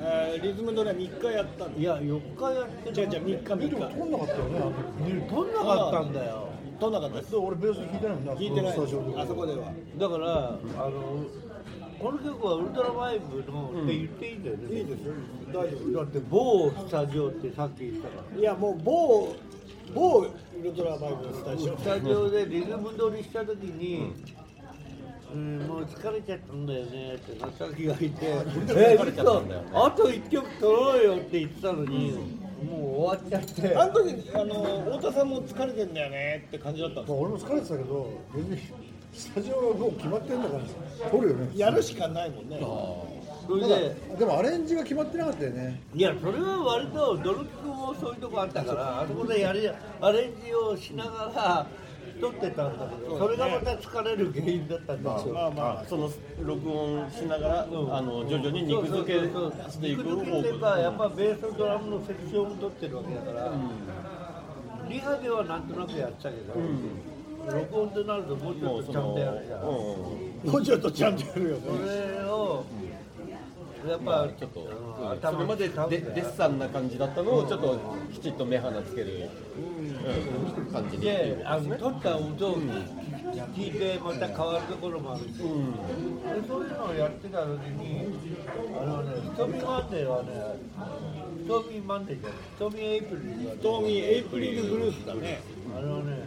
[0.02, 3.34] えーリズムドラ3日やったんけいや4日やってじゃあじゃあ3日。
[3.44, 4.44] 3日撮んなかったよ。
[4.44, 6.48] ね撮んなかったんだよ
[6.80, 9.72] 取んなかったですで俺ベース弾いてないもんな聞いてないあそこでは。
[9.98, 11.24] だからあの
[11.98, 15.12] この曲はウルトラマイブのって言っていいんだよね、いいですよ。
[15.52, 18.40] 大丈夫だって某スタジオってさっき言ったから。
[18.40, 19.34] いやもう某
[19.94, 20.28] 某ウ
[20.62, 21.76] ルトラバイブのスタジオ。
[21.76, 24.14] スタジオでリズム取りした時に、うん、
[25.37, 32.12] もう疲れちゃったんだよねって中木がいて「え疲れちゃったんだよね嘘あと1曲取ろうよ」って言ってたのに、
[32.64, 33.77] もう終わっちゃって。
[33.77, 38.59] あの時あの太田さんも疲れてんだよねって感じだったんですまあ、俺も疲れてたけど別に
[39.12, 41.51] スタジオがもう決まってんだから撮るよね。
[41.57, 42.61] やるしかないもんね。
[43.47, 45.81] それででもアレンジが決まってなかったよね。
[45.95, 49.69] いやそれは割とドルクもそういうとこあったからあそこでやり
[50.01, 51.66] アレンジをしながら
[52.20, 56.11] 撮ってたんだけどそれがまた疲れる原因だったんだまあまあその
[56.42, 57.94] 録音しながら、うん。
[57.96, 59.18] あの徐々に肉付け
[59.70, 60.48] していく肉付
[60.80, 63.52] やっぱベースとドラムのセクションを取ってるわけだから、
[64.88, 66.54] リハではなんとなくやってたけど、
[67.59, 71.62] 録音ってなるともうちょっとちゃんとやるじゃん、もうちょっとちゃんとやるよね。
[71.66, 71.70] そ
[72.18, 72.64] れを
[73.88, 77.79] やっぱまあちょっと、うんうんそれまででデッサンな感じだったのをちょっと
[78.12, 82.59] きちっと目鼻つける、うん感じにっていうで、あの撮った音を
[83.55, 85.40] 聞いてまた変わるところもあるし、で
[86.49, 88.07] そういうのをやってた時に、
[88.81, 90.29] あのね、ストーミーマンデーはね、
[91.42, 94.62] Stormy Monday じゃない、 Stormy April はね Stormy April。
[94.62, 95.40] ブルースだね。
[95.77, 96.19] あのね、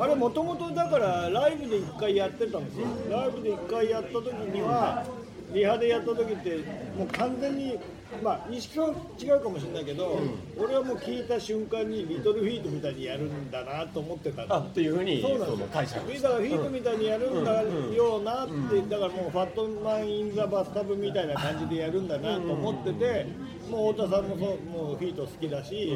[0.00, 2.86] あれもともとだからライブで1回やってたんですよ。
[3.10, 5.04] ライブで1回やった時には
[5.52, 6.58] リハでやった時って
[6.96, 7.78] もう完全に
[8.22, 10.18] まあ意識さん違うかもしれないけど、
[10.58, 15.60] 俺はもう聞いた瞬間にリトルフィートみたいにやるんだなと思ってたあっていうふうにそうなんです。
[15.60, 23.26] よ解釈だからフィートみたいにやるんだよなって、だからもう Fat Man in the Bathtub みたいな感じでやるんだなと思ってて、
[23.70, 25.92] もう太田さんもそうもうフィート好きだし、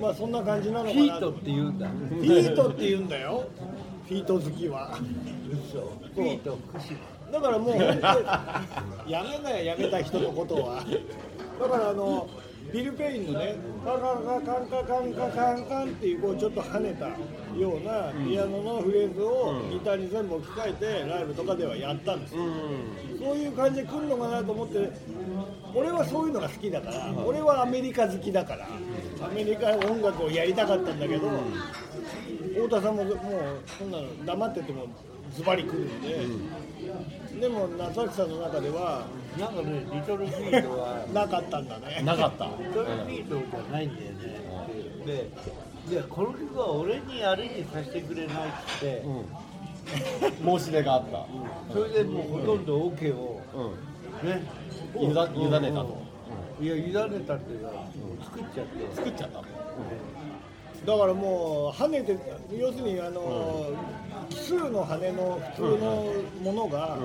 [0.00, 1.88] まあそんな感じなのかなヒートって言うんだ。
[1.88, 3.48] フィートって言うんだよ。
[4.06, 4.98] フィート好きは。
[5.50, 5.80] 嘘。
[6.14, 6.96] フィート、串。
[7.32, 7.92] だからもう本当
[9.06, 10.84] にやめなよやめた人のことは。
[11.60, 12.28] だからあの
[12.72, 17.06] ビル・ペインのねカンカンカンカンカンカンカンカンカンっていうこうちょっと跳ねた
[17.58, 22.42] ようなピアノのフレーズをギターに全部置き換えてライブとかではやったんですよ
[23.18, 24.90] そういう感じで来るのかなと思って
[25.74, 28.68] 俺はそういうのが好きだから俺はアメリカ好きだから
[29.20, 31.28] アメリカ音楽をやりたかったんだけど
[32.54, 33.18] 太田さんももう
[33.78, 34.86] そんなの黙ってても
[35.34, 36.26] ズバリ来るんで、
[37.40, 39.06] でも夏崎さんの中では
[39.38, 41.06] なんかね、リトルフィートは。
[41.14, 42.02] なかったんだね。
[42.04, 44.20] なかった、リトルフィートじゃないんだよね。
[45.06, 45.30] で、
[45.96, 49.02] で、この曲は俺にアレンジさせてくれないって。
[49.04, 50.58] 言って。
[50.58, 51.26] 申し出があった、
[51.72, 53.40] それでもうほとんど OK を
[54.22, 54.28] うん。
[54.28, 54.42] ね、
[54.96, 56.02] 委ねたと、
[56.60, 57.72] いや委ねたっていうか、
[58.24, 58.96] 作っちゃって。
[58.96, 59.38] 作っちゃった
[60.86, 62.16] だからもう跳ねて
[62.52, 63.70] 要するにあの、
[64.30, 66.12] 奇数の羽の普通の
[66.42, 66.98] ものが、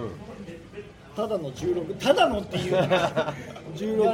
[1.15, 2.71] ただの16ただのっていう。
[2.73, 2.79] いや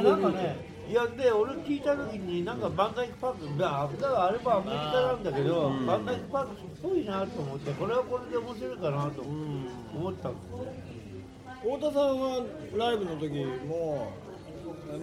[0.02, 10.32] なんか16ねいやで俺聞いた時になんかバンダイクパークだだからあれはアメリカなんだけど、バンダイクパークっぽいなと思ってこれはこれで面白いかなと思ったん。
[10.34, 12.44] ですよ太田さんは
[12.76, 13.30] ライブの時
[13.66, 14.12] も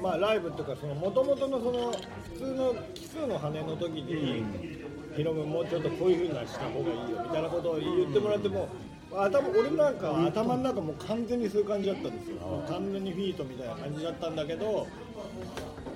[0.02, 1.92] まあライブっていうかその元々のその
[2.34, 4.44] 普通の奇数の羽の時に、
[5.16, 8.70] ヒロムもうちょっとこういう風なした方がいいよみたいなことを言ってもらっても
[9.12, 12.38] 頭俺なんかは頭の中もう完全にそういう感じだったんですよ。
[12.70, 14.88] 完全にフィートみたいな感じだったんだけど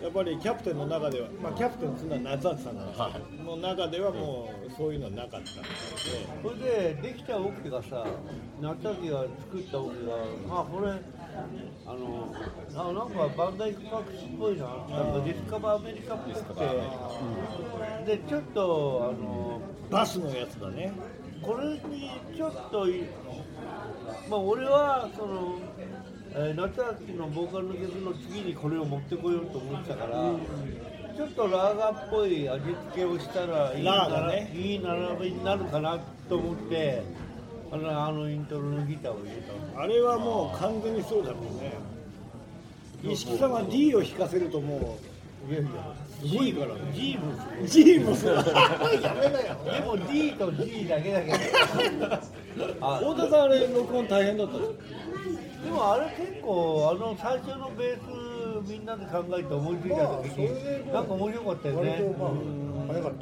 [0.04, 5.50] やっぱりキャプテンの中では、まあ、キャプテンっていうのは夏秋さんなんですけど、の中ではもうそういうのはなかったので。
[6.44, 8.06] それでできたオケがさ
[8.60, 10.92] 夏秋が作ったオケがまあこれ
[11.86, 12.36] あの
[12.76, 14.66] あなんかバンダイクパークスっぽいな。
[14.66, 16.60] なんか Discover America っぽく
[18.06, 20.92] て、でちょっとあのバスのやつだね。
[21.42, 23.06] これにちょっとい
[24.30, 25.56] まあ俺はその、
[26.36, 30.12] えー夏秋のボーカルの曲の次にこれを持ってこようと思ってたから、
[31.16, 34.52] ちょっとラーガっぽい味付けをしたらいいラーガね。
[34.56, 37.04] いい並びになるかなと思って
[37.72, 39.84] あのあのイントロのギターを入れたの。
[39.84, 41.74] あれはもう完全にそうだもんね。
[43.04, 44.98] 石木さんは D を弾かせるとも
[45.50, 45.70] いやいや
[46.24, 46.80] うすごいからね。
[46.96, 48.36] G もすごい G もそう。
[49.02, 51.38] やめなよでも D と G だけだけど。
[52.82, 54.78] あ太田さんあれ録音大変だったんですか？
[54.78, 55.03] で
[55.74, 57.98] もあれ結構あの最初のベー
[58.66, 62.14] スみんなで考えて思いついた時になんか面白かったよね。
[62.18, 62.30] まあ
[62.88, 63.14] 早かっ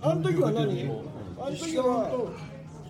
[0.00, 0.90] たあの時は何？
[1.38, 2.10] あの時は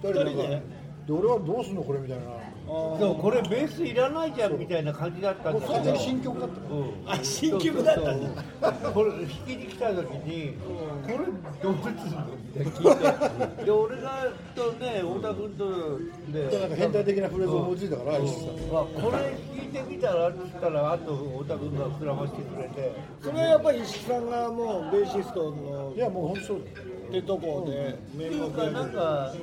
[0.03, 0.63] 二人で？
[1.07, 2.25] で俺はどうすんのこれみたいな
[2.73, 5.75] そうこれベースいらないじゃんみたいな感じだったんもうだけど。
[5.75, 6.57] 完全に新曲だった。
[6.75, 6.93] うん。
[7.07, 10.55] あ新曲だったんこれ弾きに来た時に
[11.03, 11.17] これ
[11.63, 13.65] どうすんのって聞いて。
[13.65, 15.99] で俺がとね太田君と
[16.33, 22.93] でなんか変態的なフレーズを思いついたから石井さんあこれ弾いてみたらって言ったらあと太田君が膨らましてくれて。
[23.23, 26.89] それはやっぱり石木さんがもうベーシストのいやもう本当そうだよ。
[27.09, 29.35] ってとこで名っていうかなんか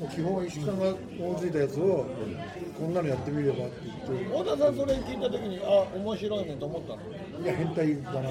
[0.00, 0.86] もう基本は石井さんが
[1.20, 2.06] 思いついたやつを
[2.78, 7.44] こんなのやってみればって言って太田さんそれ聞いた時にあ面白いねと思ったの？
[7.44, 8.30] いや変態だな。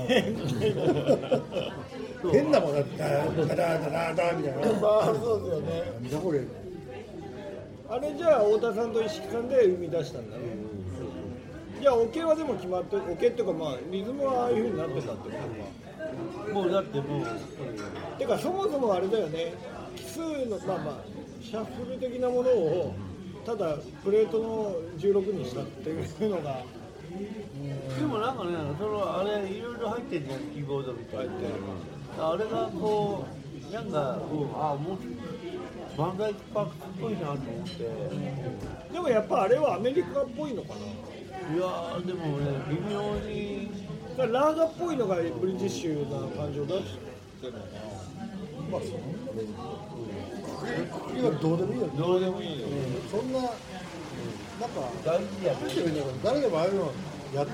[2.31, 4.79] 変なもんだってダダダダダみたいな。
[4.81, 6.23] まあそうですよね。
[6.23, 6.41] これ
[7.87, 10.43] あれじゃあ太田さんと石木さんで生み出したんだね
[11.81, 17.25] じゃあオケはでも決まってオケっていうかまあリズムはああいう風になってたってことはもうだってもう。
[18.17, 19.53] てかそもそもあれだよね。
[19.95, 22.93] 奇数のまあまあシャッフル的なものを
[23.45, 26.63] ただプレートの16にしたっていうのが
[27.97, 31.27] でもなんかねそのあれいろいろ入ってんじゃんキーボードみたい
[32.17, 33.25] なあれがこ
[33.71, 33.99] うなんか、
[34.31, 38.93] うん、あもうバンダイクパークっぽいなと思って。
[38.93, 41.55] でもやっぱあれはアメリカっぽいのかな。
[41.55, 43.89] いやーでもね微妙に。
[44.17, 46.83] ラーガっぽいのがブリティッシュな感じを出し
[47.41, 47.65] てるのか
[48.71, 48.99] まあその
[50.99, 52.67] くくりはどうでもいいよねどうでもいいよ
[53.09, 53.55] そんななんか
[55.05, 55.55] 大事や
[56.23, 56.91] 誰でもああいうの
[57.33, 57.47] やっ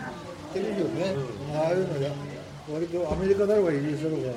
[0.53, 1.13] てるよね、
[1.53, 2.11] ああいうのや
[2.71, 4.31] 割とアメリカだろうがイギリスだろうが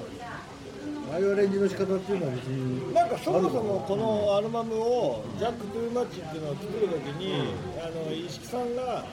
[1.13, 9.07] ああいうアレンジの仕方っていうのは別になんかそもそもこのアルバムを「ジャック・トゥーマッチ」っていうのを作るときに、あの石木さんが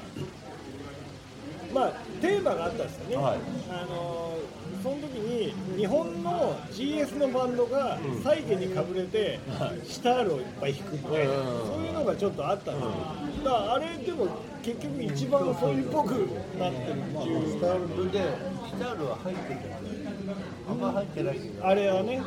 [1.73, 3.37] まあテーマがあったんですよね、はい。
[3.69, 4.33] あの
[4.85, 9.39] その時に日本の GS のバンドが債権にかぶれて、
[9.83, 11.43] シタールをいっぱい弾くみたいな、うん。
[11.65, 12.91] そういうのがちょっとあったんですよ、
[13.45, 14.27] だからあれでも
[14.61, 16.11] 結局一番そういうっぽく
[16.59, 18.19] なってるっていう、スタールで
[18.69, 19.59] スタールは入ってる
[20.69, 21.67] あんま入ってないけど。
[21.67, 22.21] あれはね。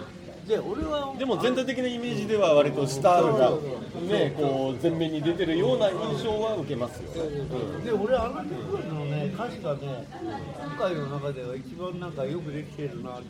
[0.48, 3.50] で俺はでも全体的なイメージでは割とスタールが
[4.00, 7.10] ねこう前面に出てるような印象は受けますよ、
[7.84, 10.06] で俺あの曲のね歌詞がね
[10.58, 13.20] 今回の中では一番なんかよくできてるな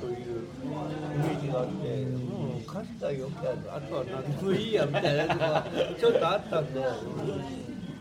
[0.00, 1.72] というイメージがあって
[2.06, 5.66] もう歌詞がよくあるあとは何でもいいやみたいなのが
[5.98, 6.80] ちょっとあったんで。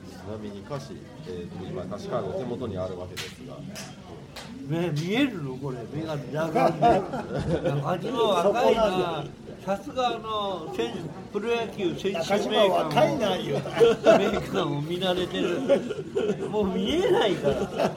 [0.09, 0.93] ちなみに歌詞、
[1.27, 3.55] えーと今歌詞カード手元にあるわけですが。
[4.77, 5.55] ね見えるの？
[5.55, 5.77] これ。
[5.91, 9.23] 目が裸眼で 味も赤いな
[9.69, 10.89] さすがあの選
[11.31, 16.49] プロ野球選手中島メーカ若いなーもメーカーも見慣れてる。
[16.49, 17.91] もう見えないから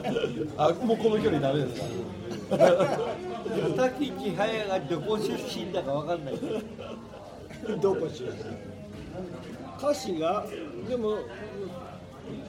[0.55, 1.87] あもうこの距離ダメですか
[3.75, 6.35] 滝千早がどこ出身だかわかんない
[7.81, 7.95] ど。
[7.95, 8.23] こし
[9.79, 10.45] 歌詞が
[10.87, 11.17] でも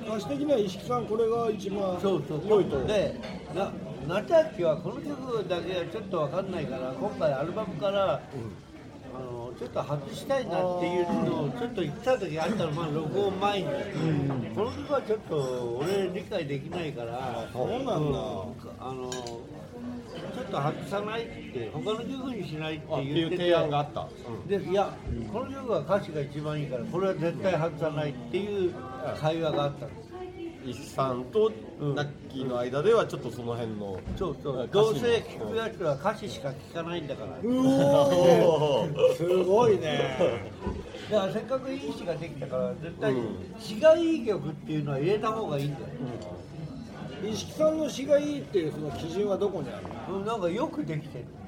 [0.07, 3.19] 歌詞的には石木さんこれが一番そうそう良いとで
[3.55, 3.73] な
[4.07, 6.53] 夏秋はこの曲だけはちょっとわかん。
[6.53, 8.21] ないから今回アルバムから、あの
[9.59, 13.69] ちょっと外したいなっていうのをちょっと言った時あったのまあ録音前に、
[14.55, 17.95] この曲はちょっと俺理解できないからそうなんだ。
[18.81, 19.11] あの
[20.35, 24.09] ちょっと外さないって他の曲にしないっていう提案があった、
[24.49, 24.97] でいや
[25.33, 28.75] この曲は歌詞が一番いいからこれは絶対外さないっていう
[29.21, 30.04] 会話があったんです
[30.67, 31.53] 石さんと
[31.95, 34.69] ナッキーの間ではちょっとその辺のそうそう。
[34.73, 37.39] どうせ聞くやつは歌詞しか聞かないんだから。
[37.43, 39.17] うおー。
[39.17, 40.17] すごいね。
[41.11, 43.55] だからせっかくいい詩ができたから絶対うん。
[43.59, 45.87] 詩がいい曲っていうのは入れた方がいいんだよ、
[47.31, 51.25] 石木さんの詩がいいっていうその基準はどこにあるうんなんかよくできてる。
[51.25, 51.44] の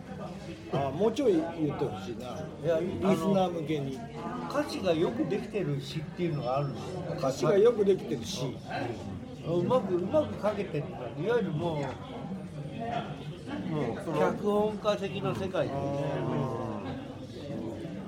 [0.73, 2.27] あもうちょい言ってほしいな。
[2.65, 3.99] いやリスナー向けに。
[4.51, 7.03] 歌詞がよくできてる詩っていうのがあるんですよ。
[7.19, 8.57] 歌詞がよくできてるし
[9.47, 10.85] うまくうまく書けてる
[11.25, 11.81] いわゆるもう
[13.73, 15.69] もう脚本家的な世界。
[15.69, 15.81] でね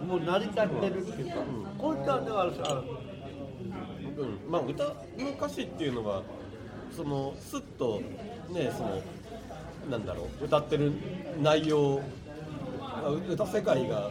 [0.07, 1.35] もう成り立ってるっていうか、
[1.77, 2.83] こういっただからさ
[4.17, 4.51] うん。
[4.51, 4.95] まあ、歌の
[5.37, 6.23] 歌詞っていうのは
[6.97, 8.01] そのスッと
[8.51, 9.03] ねその
[9.91, 10.93] なんだろう歌ってる
[11.43, 12.03] 内容あ
[13.07, 14.11] 歌世界が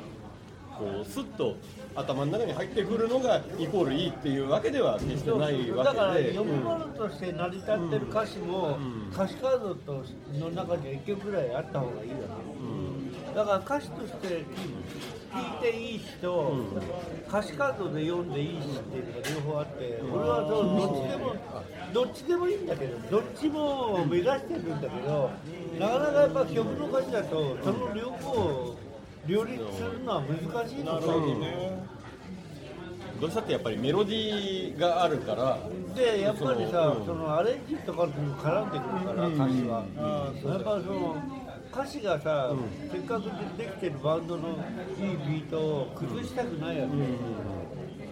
[0.78, 1.56] こうスッと
[1.95, 6.34] 頭の中に入ってくるのがイコールいいっていうわけでは決してないわだからけで。
[6.34, 9.10] 読み物として成り立ってる歌詞も、うん。
[9.12, 12.17] 歌詞カードとの中には1曲ぐらいあった方がいいわ
[12.62, 16.54] うんけだから歌詞として聞いていい詩と、
[17.28, 21.36] 歌詞カードで読んでいい詩っていうのが両方あって、俺はどっちでも
[21.93, 25.32] どっちでもいいんだけどどっちも目指してるんだけど
[25.80, 28.78] なかなかやっぱ曲の歌詞だとその両方を
[29.28, 31.98] 両立するのは難しいのなるほどね
[33.20, 35.58] どうしたってやっぱりメロディーがあるから。
[35.96, 37.06] でやっぱりさ、うん。
[37.06, 39.86] そのアレンジとかにも絡んでくるから、歌詞は、
[40.46, 41.18] やっぱその
[41.72, 42.54] 歌詞がさ、
[42.92, 43.24] せっかく
[43.58, 46.88] できてるバンドのいいビートを崩したくないわ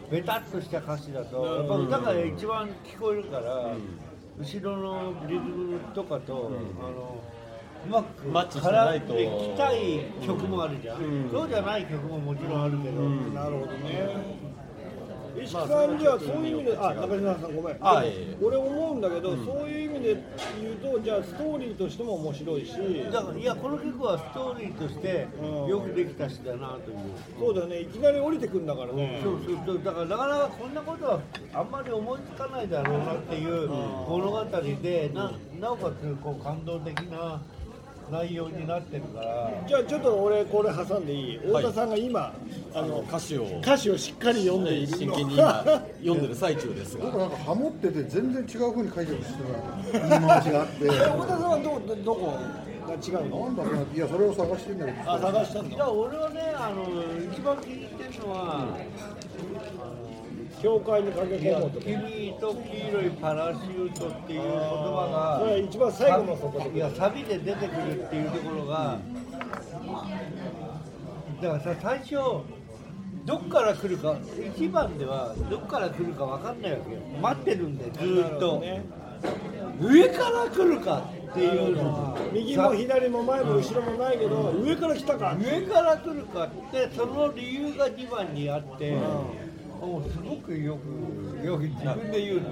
[0.10, 3.75] け、ベタっとした歌詞だとやっぱ歌が一番聞こえるから、
[4.39, 7.21] 後ろのリズムとかと、あの
[7.88, 11.30] うまくマッチしてないと絡んできたい曲もあるじゃん、うん。
[11.32, 14.56] そうじゃない曲ももちろんあるけど、なるほどね。
[15.38, 17.78] 石木さんじゃあそういう意味であ中島さんごめん。
[17.82, 18.38] あいえいえ。
[18.41, 20.24] 俺思うんだけど、そういう意味で
[20.62, 22.71] 言うとじゃあストーリーとしても面白いし。
[23.12, 25.67] だからいやこの曲はストーリーとしてうん。
[25.67, 26.98] よくできた詩だなという、
[27.38, 27.82] そうだよね。
[27.82, 29.84] いきなり降りてくんだからね、そうそうそう。
[29.84, 31.19] だからなかなかこんなことは
[31.54, 37.41] あんまり思いつかないだろうなっていう物語でななおかつこう感動的な
[38.12, 39.51] 内容になってるから。
[39.68, 41.38] じゃあちょっと俺これ挟んでいい？
[41.39, 42.34] 太田さんが今、
[42.74, 43.60] あの歌詞を。
[43.62, 44.97] 歌詞をしっかり読んでいる。
[44.97, 47.06] 真の剣に今読んでる最中ですが。
[47.06, 50.86] 僕なんかハモってて全然違う風に書いてる人が言い回しがあって。
[50.86, 52.34] え太田さんはどどどこ
[52.88, 53.45] が違うの？
[53.45, 53.82] なんだろうな。
[53.93, 55.12] いやそれを探してんだけど。
[55.12, 56.84] あ探したんだいや俺はねあの
[57.34, 58.68] 一番気に入ってるのは、
[60.62, 66.76] 教会に駆け込もうとか君と黄色いパラシュートっていう言葉がそれは一番最後のそこで。
[66.76, 68.97] いやサビで出てくるっていうところが、
[71.41, 72.16] だからさ最初
[73.26, 74.18] どっから来るか
[74.56, 76.99] 一番ではどっから来るか分かんないわけよ。
[77.22, 78.84] 待ってるんでずーっと、ね
[79.80, 88.95] 上から来るかっていうのは右も左も前も後ろもないけど上から来たか上から来るかってその理由が2番にあって、
[89.86, 92.49] もうすごくよくよく自分で言うの。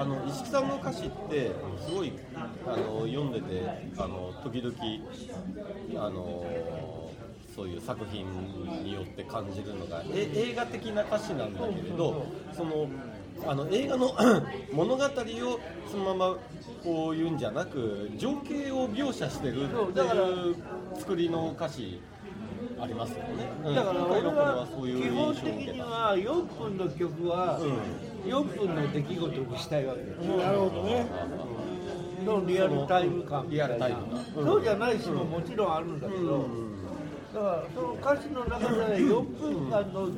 [0.00, 1.52] あの石木さんの歌詞って
[1.86, 2.12] すごい
[2.66, 3.62] あの読んでて
[3.96, 6.44] あの時々あの
[7.54, 8.26] そういう作品
[8.82, 12.88] によって感じるのがえ映画的な歌詞なんだけれどその
[13.46, 14.14] あの映画の
[14.72, 16.36] 物語をそのまま
[16.82, 20.56] こう言うんじゃなく情景を描写してるっていう
[20.98, 22.00] 作りの歌詞。
[22.82, 23.48] ありますよね。
[23.64, 23.74] うん。
[23.74, 27.60] だから俺ははそういう基本的には4分の曲は
[28.26, 31.06] 4分の出来事にしたいわけよなるほどね。
[32.24, 33.74] のリアルタイム感みたいな。
[33.74, 36.46] リアルタイムそうじゃない詩ももちろんあるんだけど、
[37.34, 40.08] だからその歌詞の中で4分間の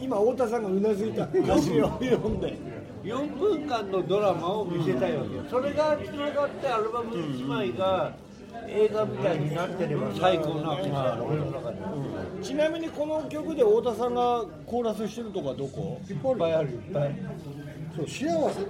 [0.00, 1.24] 今太田さんがうなずいた。
[1.24, 2.56] 歌詞を読んで。
[3.04, 5.44] 4分間のドラマを見せたいわけよ。
[5.50, 8.14] それがつながってアルバム1枚が
[8.68, 10.70] 映画みたいになってれば最高な。
[10.70, 11.78] わけさ俺の中で
[12.42, 16.00] ちなみにこの曲で太田さんがコーラスしてるとこはどこ？
[16.08, 17.14] いっぱいあるいっぱい
[17.96, 18.08] そう。
[18.08, 18.28] 幸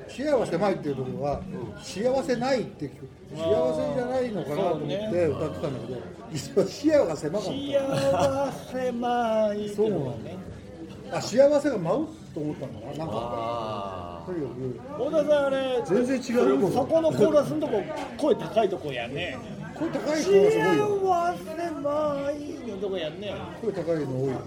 [0.09, 1.40] せ幸せないっていうところは
[1.82, 6.01] 幸せないって聞く幸せじゃないのかなと思って歌ってたんだけど
[6.32, 10.30] 実は視野が狭かっ幸せまいたそうなんだ
[11.12, 13.14] あ幸せが舞うと思ったんだななんか。
[13.14, 15.05] あとにかく。
[15.05, 17.82] 太田さんあれ全然違うよそこのコーラスのとこ
[18.16, 19.38] 声高いとこやね
[19.79, 20.83] 声高い子はすごいよ。
[21.03, 22.35] 幸せまい
[22.68, 23.35] のとこやんね。
[23.61, 24.41] 声高いの多いよ。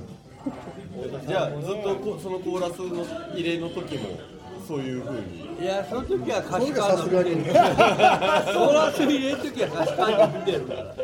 [1.28, 4.18] じゃあずっとこそのコーラスの入れの時も
[4.66, 5.58] そういう風に？
[5.62, 7.30] いやその時は歌それが詞カードさすがに。
[7.46, 10.96] ソーラス入れる時は歌詞カード見てるから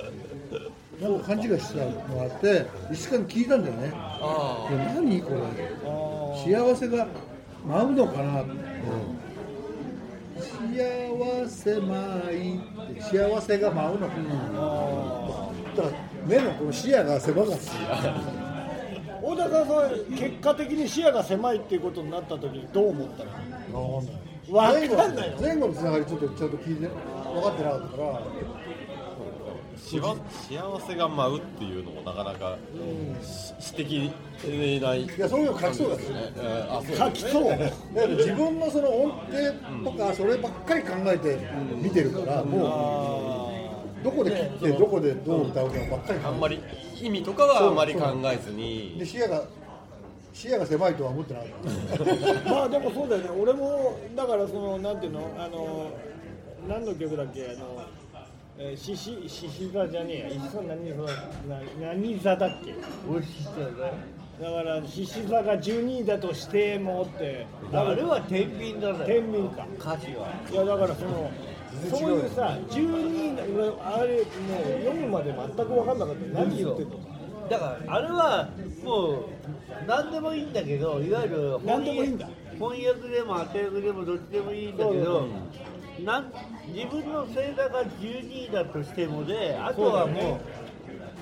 [1.01, 3.91] なんか勘違いしたのがあって石川に聞いたんだよね。
[3.93, 5.35] あで何これ。
[6.55, 7.07] 幸せが
[7.67, 8.51] 舞うのかなって、
[10.43, 12.59] 幸せ舞いっ
[12.95, 14.07] て幸せが舞うの。
[14.09, 14.23] かな、
[15.75, 15.95] だから
[16.27, 17.57] 目のこの視野が狭かった。
[19.21, 23.23] 太田さんは結果的に視野が狭いっていうことになった時にどう思った
[23.71, 24.03] の？
[24.51, 26.89] わ前後かんないよ前後のつながりちょっとちゃんと聞いて分
[27.41, 28.21] かってなかったから
[30.01, 32.57] 幸せが舞うっていうのもなかなか
[33.21, 37.43] し指摘ないいやそういうの書きそうだったよねえーあそう書きそう。
[37.51, 41.37] だから自分のその音程とかそればっかり考えて
[41.81, 43.51] 見てるからも
[44.01, 46.59] うどこで切ってどこでどう歌うかばっかり考あんまり
[47.01, 49.43] 意味とかはあんまり考えずえにで視野が
[50.33, 51.49] 視野が狭いとは思ってなかっ
[52.43, 52.49] た。
[52.49, 53.29] まあでもそうだよね。
[53.39, 55.19] 俺もだからそのなんていうの？
[55.37, 55.85] あの
[56.67, 57.45] 何の曲だっけ？
[57.45, 57.81] あの
[58.57, 60.27] えーしししし座じゃねえや。
[60.27, 62.73] 一緒何座な何座だっけ？
[63.09, 63.93] 美味しいよね
[64.41, 67.45] だから獅子座が12位だとしてもって。
[67.73, 69.65] あれは天秤だね天秤か。
[69.79, 70.27] 歌詞は。
[70.51, 71.31] いやだからその
[71.89, 76.39] そういうさ12位俺あれもう読むまで全く分かんなかった。
[76.39, 76.97] 何言ってんの？
[76.97, 77.03] か
[77.49, 78.49] だからあれは
[78.83, 79.25] もう
[79.87, 82.29] 何でもいいんだけどいわゆる何でもいいんだ。
[82.59, 85.27] 翻訳でも当て訳でもどっちでもいいんだけど
[85.99, 86.33] なん
[86.67, 90.39] 自分の星座が12位だとしてもであとはも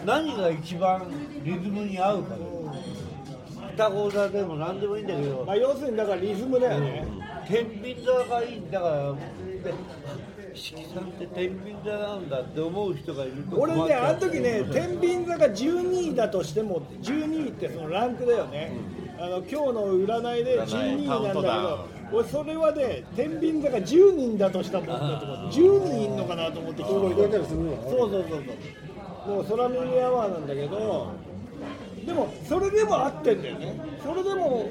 [0.04, 1.12] う何が一番
[1.44, 2.36] リズムに合うか
[3.72, 5.44] 双子座でも何でもいいんだけど。
[5.46, 7.06] まあ要するにだからリズムだよね、
[7.48, 9.74] 天秤座がいいんだからで
[10.54, 18.72] 四季さんって天秤座なんだって思う人がいると俺ねあの時ね天秤座が12位だとしても12位ってそのランクだよね、
[19.18, 25.26] あの今日の占いで12位なんだけど俺それはね天秤座が10人だとしたもんだと。
[25.26, 27.60] 思って10人いんのかなと思って聞こえ聞こえたりする。
[27.64, 28.44] のそうそうそう
[29.26, 29.36] そう。
[29.36, 31.12] もう空耳アワーなんだけど
[32.06, 33.80] でもそれでも合ってんだよね。
[34.04, 34.70] それでも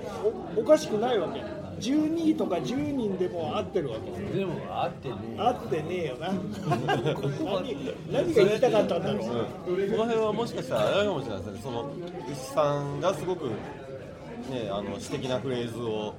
[0.56, 6.28] おおかしくないわけ12位とか10人でも合ってるわけでもあってね合ってねえよな。
[6.28, 9.26] 何何が言いたかったんだろう。
[9.26, 9.26] こ
[9.70, 11.60] の辺はもしかしたらあれかもしれないですね。
[11.62, 11.90] その
[12.30, 16.14] 牛さんがすごくねあの詩的なフレーズを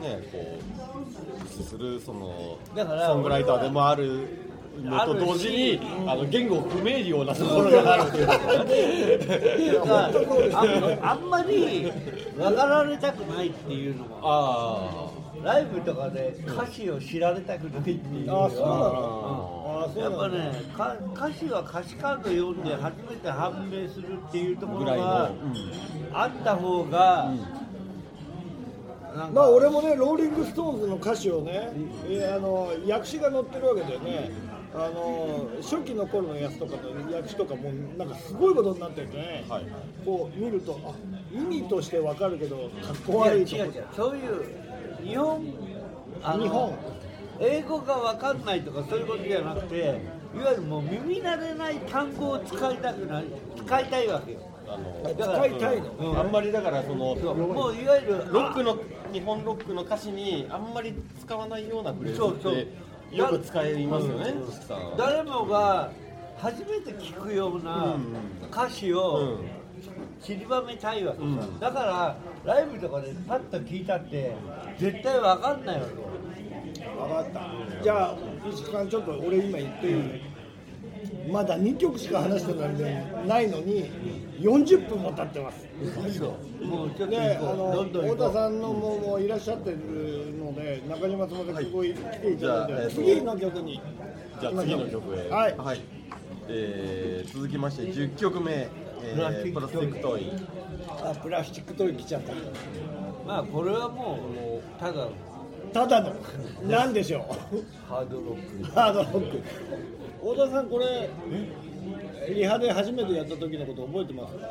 [0.00, 0.58] ねこ
[1.44, 4.49] うするそのソングライターでもある
[4.84, 10.08] のと同時にあの言語不明瞭なところがあるというかっていうか
[11.02, 11.90] あんあんまり
[12.36, 14.18] 分かられたくないっていうのも。
[14.22, 15.10] あ
[15.42, 18.74] ライブとかで歌詞を知られたくないっていうあそうなの？
[18.74, 25.04] のあそうやっぱねか歌詞は歌詞カード読んで初めて判明するっていうところぐらいの。
[25.04, 25.30] が
[26.12, 27.32] あった方が、
[29.16, 29.30] なんか。
[29.32, 31.70] まあ俺もねローリング・ストーンズの歌詞をね、
[32.06, 34.30] えーあの訳詞が載ってるわけでね
[34.72, 39.72] あの初期の頃のやつとかの訳詞とかもなんかすごいことになってるね、はいはい。
[40.04, 40.94] こう見るとあ
[41.32, 43.62] 意味としてわかるけどかっこいや違う悪いとこ。
[43.62, 45.54] 違うそういう日本
[46.22, 46.78] あの日本？
[47.40, 49.76] 英語が分かんないとかそういうことじゃなくて
[50.34, 53.24] いわゆるもう耳慣れない単語を使いたくない
[53.56, 54.40] 使いたいわけよ。
[54.68, 55.90] あのだから使いたいの？
[56.12, 56.20] うん。
[56.20, 58.78] あんまりだからそのそうもういわゆるロックの
[59.12, 62.52] 日本ロックの歌詞にあんまり使わないようなフレーズそうそう。
[62.52, 64.34] ってよく使いますよね、
[64.96, 65.90] 誰もが
[66.38, 67.96] 初めて聞くような
[68.50, 69.40] 歌詞を
[70.22, 71.58] 散りばめたいわけさ、うん。
[71.58, 74.34] だからライブとかでパッと聞いたって
[74.78, 76.08] 絶対分かんないわけよ。
[76.96, 77.82] 分かった。
[77.82, 78.16] じゃあ
[78.48, 80.22] 石木さんちょっと俺今言っていい、
[81.28, 83.90] まだ2曲しか話してないないのに
[84.40, 85.66] 40分も経ってます。
[86.64, 89.76] もうちょっとで、あの太田さんのももういらっしゃってる
[90.38, 93.80] ので中島さんまでここに来ていただいて、じゃあえっと次の曲に。
[94.40, 95.80] じゃあ次の曲へはい。
[96.48, 98.68] えー続きまして10曲目、
[99.02, 100.32] えー、プラスチックトイ。
[100.88, 102.32] あプラスチックトイ来ちゃった。
[103.26, 104.18] まあこれはも
[104.58, 105.08] うただ
[105.72, 106.12] ただの。
[106.64, 107.18] 何でしょ
[107.52, 107.62] う。
[107.88, 108.72] ハードロック。
[108.72, 109.42] ハードロック
[110.20, 111.10] 太田さんこれ
[112.34, 114.36] リハで初めてやった時のこと覚えてます？
[114.36, 114.46] か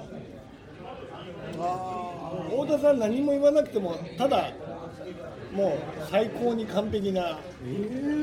[2.49, 4.51] 太田さん何も言わなくてもただ
[5.53, 5.71] もう
[6.09, 7.39] 最高に完璧な、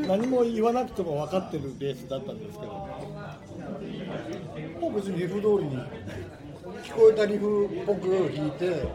[0.07, 2.73] 何も言わなくても分かってるベースだったんですけど。
[4.81, 5.77] もう別にリフ通りに
[6.85, 8.87] 聞こえたリフっぽく弾いて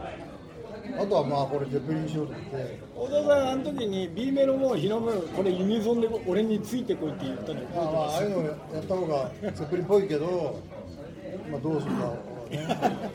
[1.01, 10.59] あとはまあこれゼッペリンしようと思って太田さんあの時に B メロもヒロムこれユニゾンで俺についてこいって言ったのまあまあああいうのやった方がゼッペリンっぽいけど
[11.49, 12.15] まあどうするかは
[12.49, 13.09] ね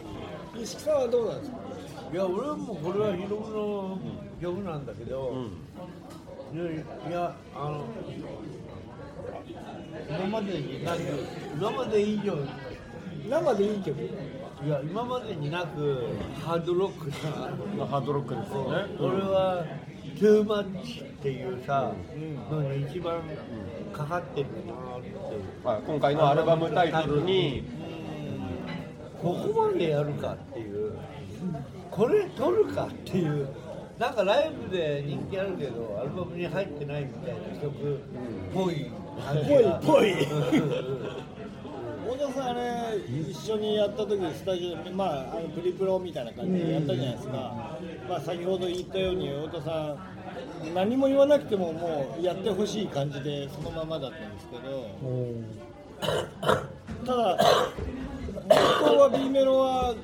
[0.61, 1.59] 石木さんはどうなんですか
[2.13, 3.99] いや俺はもうこれはヒロムの
[4.41, 5.49] 曲なんだけど、
[6.55, 7.85] いやいやあの
[10.09, 11.01] 今までになく
[11.55, 12.37] 今まで以上
[13.29, 13.97] 生でいい曲？
[14.65, 16.09] いや今までになく
[16.45, 17.87] ハードロックな。
[17.87, 18.97] ハードロックですよね。
[18.99, 19.65] これは
[20.19, 21.93] 「トゥーマッチ」っていうさ、
[22.51, 23.21] のに一番
[23.93, 25.11] かかってるなって
[25.63, 27.65] まあ、今回のアルバムタイトルに
[29.23, 30.93] ここまでやるかっていう。
[31.91, 33.49] これ撮るかっていう。
[33.99, 37.99] なんかライブで人気あるけどアルバムに入ってないみたいな曲っ
[38.53, 38.91] ぽい
[39.25, 39.81] 感じが。
[39.85, 41.36] ぽいぽい
[42.07, 42.99] うんうん太田さんあれ
[43.31, 47.33] 一緒にやった時スタジオでまああのプリプロみたいな感じでやったじゃないですか、
[48.09, 49.97] まあ先ほど言ったように太田さ
[50.65, 54.87] ん何も言わなくてももうやってほしい感じでそのままだったんですけど。
[57.07, 57.39] ただ
[58.49, 59.95] 本当は B メロは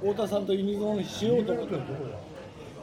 [0.00, 1.74] 太田さんとユニゾンしようと思って。
[1.74, 1.80] る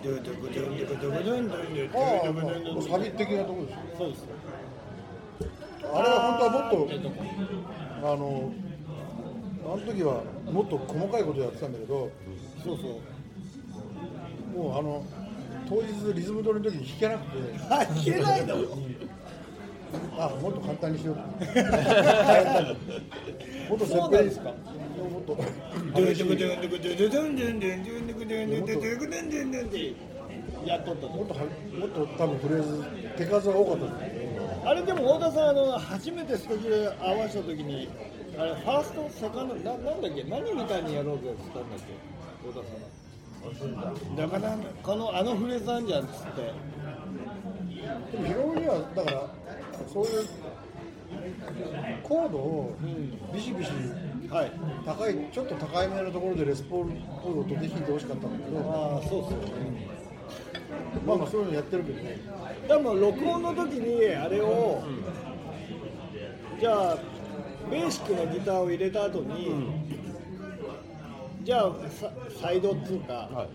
[0.04, 4.22] ドゥドゥクドゥンドゥクドゥクドゥンドゥンドゥンドゥンドゥああンドゥンドゥンドゥンもうサビ的なところですよそうですあれは本当はもっとあのあの時はもっと細かいことやってたんだけどそうそうもうあの当日リズム取りの時に弾けなくてあ弾けないのあもっと簡単にしよ。
[4.22, 4.28] うともっとそうなんです。
[4.28, 4.37] かもっとドゥドゥクドゥンドゥクドゥドゥドゥンドゥンドゥンドゥンドゥンドゥンドゥンドゥンドゥンドゥンドゥ
[5.94, 6.76] あれは本当はもっと
[8.04, 8.52] あの
[9.66, 12.10] あの時はもっと細かいことやってたんだけど、
[12.64, 14.58] そうそう。
[14.58, 15.04] もうあの
[15.68, 17.40] 当日リズム取りの時に弾けなくて。
[17.60, 18.56] 弾けないの？
[20.18, 21.16] あもっと簡単にしよう。
[21.18, 21.24] も
[23.76, 24.50] っと先輩ですか？
[24.50, 24.56] も
[25.20, 25.38] っと
[30.66, 30.94] やっと。
[30.94, 32.84] ったもっともっと多分フレーズ
[33.18, 33.86] 手数が多かった
[34.68, 37.88] あれでも太田さんあの初めてスタジオで合わせた時に
[38.38, 40.24] あれファーストセカンドななんだっけ？
[40.26, 41.86] 何みたいにやろうぜって言ったんだっけ？
[42.50, 42.74] 太田さ
[44.12, 44.16] ん。
[44.18, 46.52] だからこのあのフレーズあんじゃんっつって。
[48.12, 49.30] でもヒロミにはだから
[49.94, 50.26] そういう
[52.04, 52.76] コードを
[53.34, 53.72] ビシビシ
[54.30, 54.52] はい。
[54.86, 56.90] 高いちょっと高いめのところでレスポール
[57.24, 58.60] コードを取って弾いてほしかったんだけど。
[58.70, 59.40] ああそうっすよ
[61.06, 62.18] まあまあそういうのやってるけどね。
[62.68, 64.84] でも録音の時にあれを、
[66.60, 66.98] じゃあ
[67.70, 69.52] ベーシックなギターを入れた後に、
[71.44, 72.12] じゃあサ
[72.42, 73.48] サイドっていうか、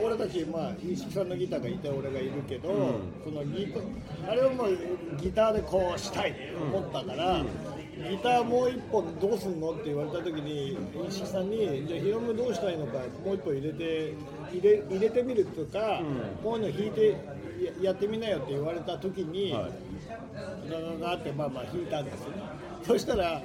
[0.00, 3.66] お俺たち、まあ、石木さんのギターがいて俺がいるけど、そのギ
[4.24, 4.78] タあれをもう
[5.20, 7.44] ギターでこうしたいと思ったから、
[8.10, 10.76] ギターもう一本どうすんのって言われた時に
[11.08, 14.14] 石木さんにじゃあヒロムどうしたいのかもう一本入れて
[14.58, 16.02] 入れ入れてみるっていうか、
[16.42, 17.10] こういうの弾いて
[17.80, 19.52] ややってみなよって言われた時に、
[20.68, 22.30] ガガガってまあまあ弾いたんですよ
[22.82, 23.42] そしたら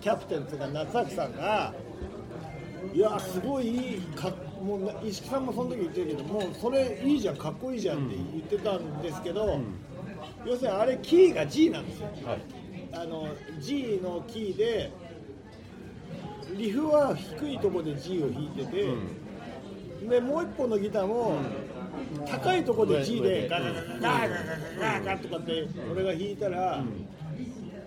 [0.00, 1.72] キャプテンというか夏崎さんが
[2.92, 4.32] いやすごいいいか
[4.62, 9.60] もうな石木さんもその時言ってるけどもうそれいいじゃんかっこいいじゃんって言ってたんですけど、
[10.44, 12.08] い要するにあれキーが G なんですよ。
[12.24, 12.42] はい。
[12.92, 13.28] あの
[13.60, 14.90] G のキーで
[16.56, 18.86] リフは低いところで G を弾いてて、
[20.06, 21.38] でもう一本のギターも
[22.26, 24.28] 高いところで G でガガガガ
[24.78, 26.84] ガガガとかって俺が弾いたら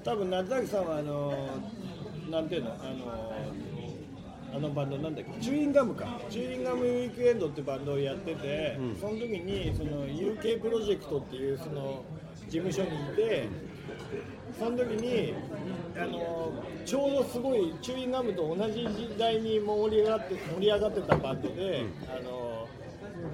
[0.03, 1.47] 多分夏崎さんはあの
[2.29, 3.33] なんていうのあの
[4.53, 12.03] あのバンドなんだっけチューインガムかチューインガムウィークエンドってバンドをやってて、その時にその UK プロジェクトっていうその
[12.49, 13.47] 事務所にいて
[14.61, 15.33] その時に
[15.97, 16.53] あの
[16.85, 22.67] ちょうどすごいチューインガムと同じ時代に盛り上がって盛り上がってたバンドで、あの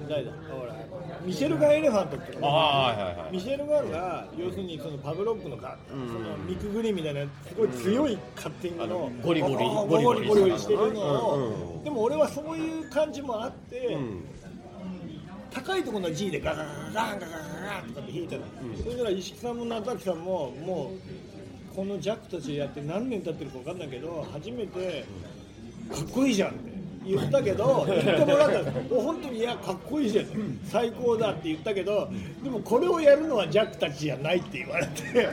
[0.08, 0.32] 誰だ？
[0.32, 0.74] ほら
[1.22, 3.32] ミシェルガン・エレファントっていうのがあーはいはいはい。
[3.32, 11.76] ミシェル・ガンが要するにそのパブロックのか、そのミクグリみたいなすごい強いカッティングの、ゴリゴリゴリゴリゴリゴリしてるのを、うん。
[11.76, 11.84] うん。
[11.84, 14.24] でも俺はそういう感じもあって、うん
[15.52, 18.42] 高いところの G でガガガガンガガガガって弾いたら、
[18.82, 20.92] それから石木さんも中木さんもも
[21.72, 25.04] うこのジャックたちやって何年経ってるか分かんないけど初めて
[25.90, 26.58] かっこいいじゃんって
[27.06, 30.26] 言ったけど言ってもらったんで本当にいやかっこいいじゃん。
[30.64, 32.10] 最高だって言ったけど
[32.42, 35.28] でもこれをやるのはジャックたちじゃないって言われて。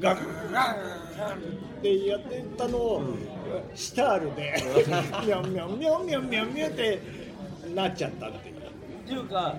[0.00, 3.02] ガガガガってやってたのを、
[3.74, 4.54] シタールで。
[4.56, 7.19] ミャンミャンミャンミャンミャンミャンって。
[7.74, 8.56] なっちゃったっていう。
[8.56, 8.58] っ
[9.06, 9.56] ていうか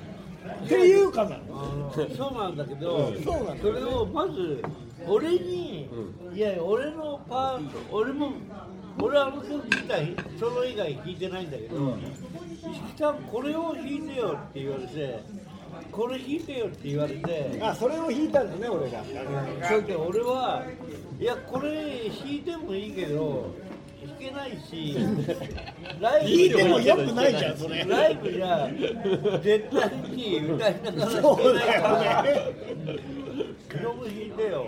[0.66, 4.64] っていうかなあのそうなんだけど、そうなんだそれをまず
[5.06, 5.90] 俺に、
[6.34, 8.32] いや俺のパート俺も
[9.00, 11.98] 俺あの曲自体その以外弾いてないんだけど、
[12.52, 15.24] 石木さんこれを弾いてよって言われて
[15.92, 19.04] これ弾いてよって言われてあそれを弾いたんだね俺が。
[19.68, 20.64] それで俺は
[21.20, 23.71] いやこれ弾いてもいいけど弾
[24.22, 24.96] けないし
[26.00, 27.84] ライブ弾いてもよくないじゃんそれ。
[27.86, 28.70] ライブじゃ
[29.42, 31.62] 絶対に歌いながらそうだ
[34.02, 34.66] 弾いてよ。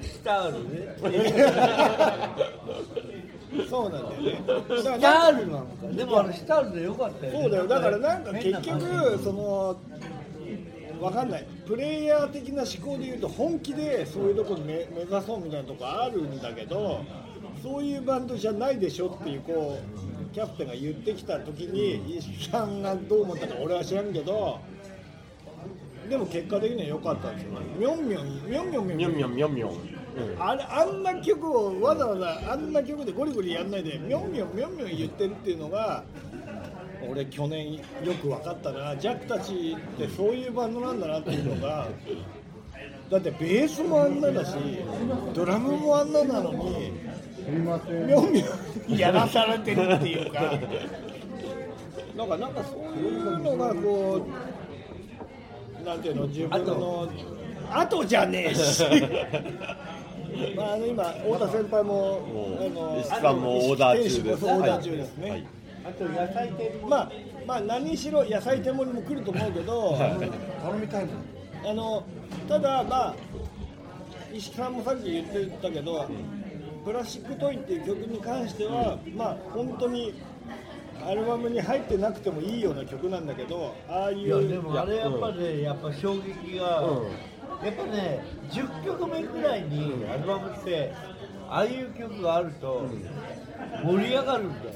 [0.00, 0.96] スタールね
[3.68, 4.40] そうなんだよね。
[4.46, 7.40] だからスタールなのかでもあれスタールでよかったよね。
[7.42, 7.66] そうだよ。
[7.66, 9.76] だからなんか結局その
[11.00, 11.46] わかんない。
[11.66, 17.00] プレイヤー的な思考で言うと本気でそういうところに目目指そうみたいなとこあるんだけど
[17.66, 19.76] そういうバンドじゃないでしょっていうこ
[20.30, 24.60] うキャプテンが言ってきた時に石木さんがどう思ったか俺は知らんけど
[26.08, 27.50] でも結果的には良かったんですよ。
[27.76, 29.72] みょんみょんみょんみょんみょんみょんみょんみょんみょん。
[30.38, 36.04] あれあんな曲をわざわざあんな曲でゴリゴリやんないでみょんみょんみょんみょん言ってるっていうのが
[37.10, 37.82] 俺去年よ
[38.22, 38.96] く分かったな。
[38.96, 41.88] ジャックたちってそういうバンドなんだなっていうのが
[43.10, 44.54] だってベースもあんなだし
[45.34, 46.92] ドラムもあんななのに
[48.88, 50.40] やらされてるっていうか。
[52.16, 54.26] なんかなんかそういうのがこ
[55.82, 57.12] うなんていうの自分の
[57.70, 58.84] あとじゃねえし。
[60.54, 64.44] まああの今太田先輩ももうあの石木さんもオーダー中です。
[64.44, 65.46] オーダー中ですね、はい。
[65.84, 66.88] あと野菜店も。
[66.88, 67.12] まあ
[67.46, 69.96] まあ何しろ野菜手盛りも来ると思うけど、
[70.62, 71.70] 頼みたいもん。
[71.70, 72.02] あの
[72.48, 73.14] ただまあ
[74.32, 76.06] 石木さんもさっき言ってたけど
[76.86, 80.14] 「プラスチックトイ」っていう曲に関してはまあ本当に
[81.04, 87.06] アルバムに入ってなくてもいいような曲なんだけどああいいやでうもあれやっぱね、やっぱ衝撃が、うん。
[87.64, 90.92] やっぱね10曲目ぐらいにアルバムって
[91.48, 92.86] ああいう曲があると
[93.82, 94.74] 盛り上がるんだよ、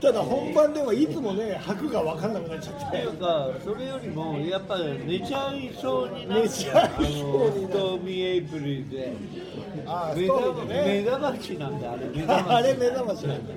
[0.00, 6.90] ただ本番ではいつもね拍が分かんなくなっちゃっっていうかそれよりもやっぱ寝ちゃいそうになって寝ちゃい
[7.72, 9.12] そうエイプリルで
[9.86, 11.02] ああ目そう覚だね。
[11.02, 12.54] 目覚ましなんだあれ目覚まし。
[12.56, 13.54] あれ目覚ましなんだ。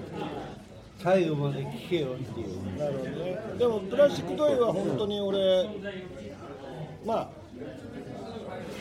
[1.01, 2.77] 最後まで聴けよっていう。
[2.77, 3.39] なるほどね。
[3.57, 5.69] でもプラスチックトイは本当に俺
[7.05, 7.29] まあ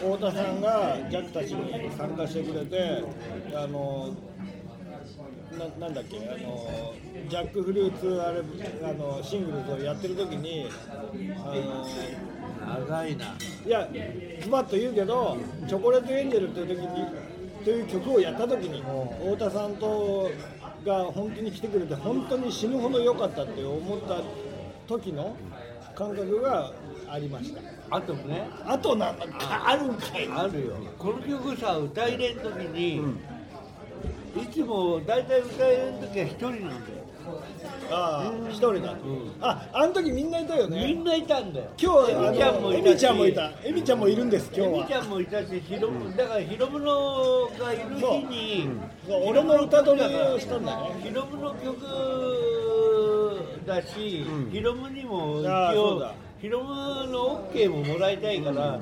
[0.00, 3.04] 太田さんがジャックたちに参加してくれて
[3.54, 4.10] あの
[5.58, 6.94] ななんだっけあの
[7.28, 8.40] ジャックフルーツあれ
[8.88, 10.66] あのシングルズをやってる時に
[11.44, 13.26] あの長いな。
[13.66, 13.88] いや
[14.42, 15.36] ズバッと言うけど
[15.68, 17.06] 「チョコレートエンジェル」という時に
[17.68, 18.82] という曲をやった時に
[19.20, 20.30] 太田さんと
[20.86, 24.22] が本当に来てくれて本当に死ぬほど良かったって思った
[24.86, 25.36] 時の
[25.94, 26.72] 感覚が
[27.10, 27.60] ありました。
[27.90, 28.48] あとね。
[28.64, 30.26] あとなんだかあるんかい。
[30.30, 30.76] あるよ。
[30.98, 33.02] この曲さ歌入れん時に、
[34.42, 36.78] いつも大体歌入れん時は一人なんだよ
[37.90, 38.94] ああ一人だ、
[39.40, 40.86] ああの時みんないたよね。
[40.86, 41.66] みんないたんだよ。
[41.80, 42.86] 今日エミちゃんもいたし。
[42.86, 43.52] エミちゃんもいた。
[43.64, 44.68] エミちゃんもいるんです今日は。
[44.68, 48.68] エミちゃんもいたしヒロムだからヒロムのがいる日に、
[49.08, 50.90] 俺の歌取りをしたんだね。
[51.02, 51.86] ヒロムの曲
[53.66, 56.14] だし、ヒロムにも一応だ。
[56.40, 56.74] ヒロム
[57.08, 58.78] の OK ももらいたいから、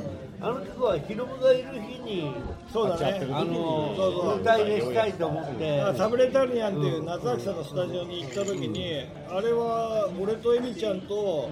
[0.47, 2.33] あの曲はヒロムがいる日に
[2.73, 3.27] そうだね。
[3.33, 4.41] あのそうそう。
[4.41, 11.51] 歌入れしたいと思ってあサブレタリアンっていう夏秋さんのスタジオに行った時に、あれは俺とエミちゃんと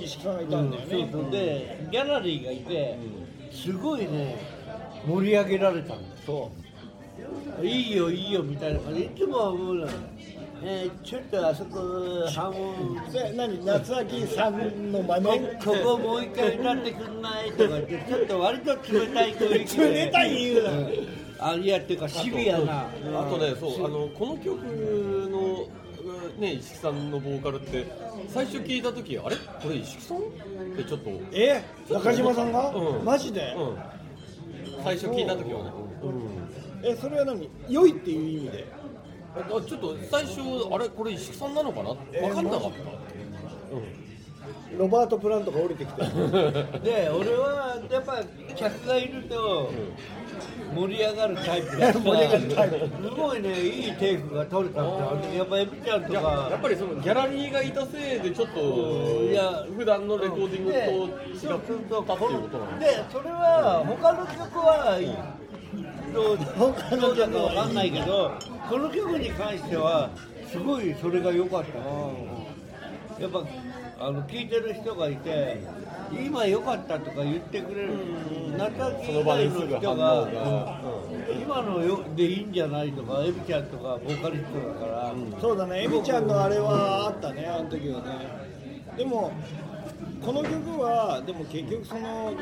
[0.00, 1.30] 石木さんがいたんだよね、そうそう。
[1.30, 2.96] でギャラリーがいて
[3.52, 4.36] すごいね
[5.06, 6.50] 盛り上げられたんですそ
[7.60, 7.66] う。
[7.66, 9.00] いいよいいよみたいな感じ。
[9.00, 9.86] でいつもは思うの
[10.62, 11.78] えーちょっとあそこ
[12.34, 20.70] ハモで何夏秋さんの真こ似ここもう一回歌ってくんないとか言って ちょっと割と冷たい雰囲気で冷たい言うな。
[20.70, 20.90] うん。
[21.42, 22.80] あいやっていうかシビアな。
[22.82, 22.90] あ
[23.30, 24.58] とね、そう、あの、この曲
[25.30, 25.66] の。
[26.38, 27.84] ね、石木さんのボーカルって
[28.28, 29.36] 最初聞いた時あれ？
[29.62, 30.18] これ石木さん？
[30.18, 30.20] っ
[30.76, 33.04] てちょっと、うん、え中島さんが、うん。
[33.04, 33.54] マジで、
[34.82, 35.70] 最初聞いた時はね、
[36.82, 37.48] えそれは何？
[37.68, 38.66] 良いっていう意味で？
[39.36, 40.40] あちょっと最初
[40.72, 41.94] あれこれ石木さんなのかな？
[41.94, 42.78] 分かんなかった、
[44.78, 46.02] ロバート・プラントが降りてきて
[46.82, 48.22] で俺はやっぱ
[48.56, 49.70] 客がいると
[50.74, 52.78] 盛り上がるタイプだから 盛り上がるタイプ。
[52.78, 59.64] すごいねいいテイクが取れたんですよやっぱエビちゃんといややっかぱりそのギャラリーがいたせいでちょっといや。
[59.76, 60.76] 普段のレコーディングと
[61.46, 62.78] 違ったっていうことなの？
[62.80, 64.98] でそれは他の曲は
[66.12, 68.32] どう他のどうだ曲はかわかんないけど
[68.68, 70.10] この曲に関しては
[70.50, 71.78] すごいそれが良かった。
[73.20, 73.44] やっぱ
[73.98, 75.62] あの聞いてる人がいて
[76.10, 77.98] 今良かったとか言ってくれる
[78.56, 80.80] 中木以外の人が、
[81.30, 85.84] 今のよでいいんじゃないとかエビちゃんとかボーカリストだから、そうだね。
[85.84, 88.06] エミちゃんのあれはあったねあの時はね。
[88.96, 89.32] でも
[90.24, 92.32] この曲はでも結局その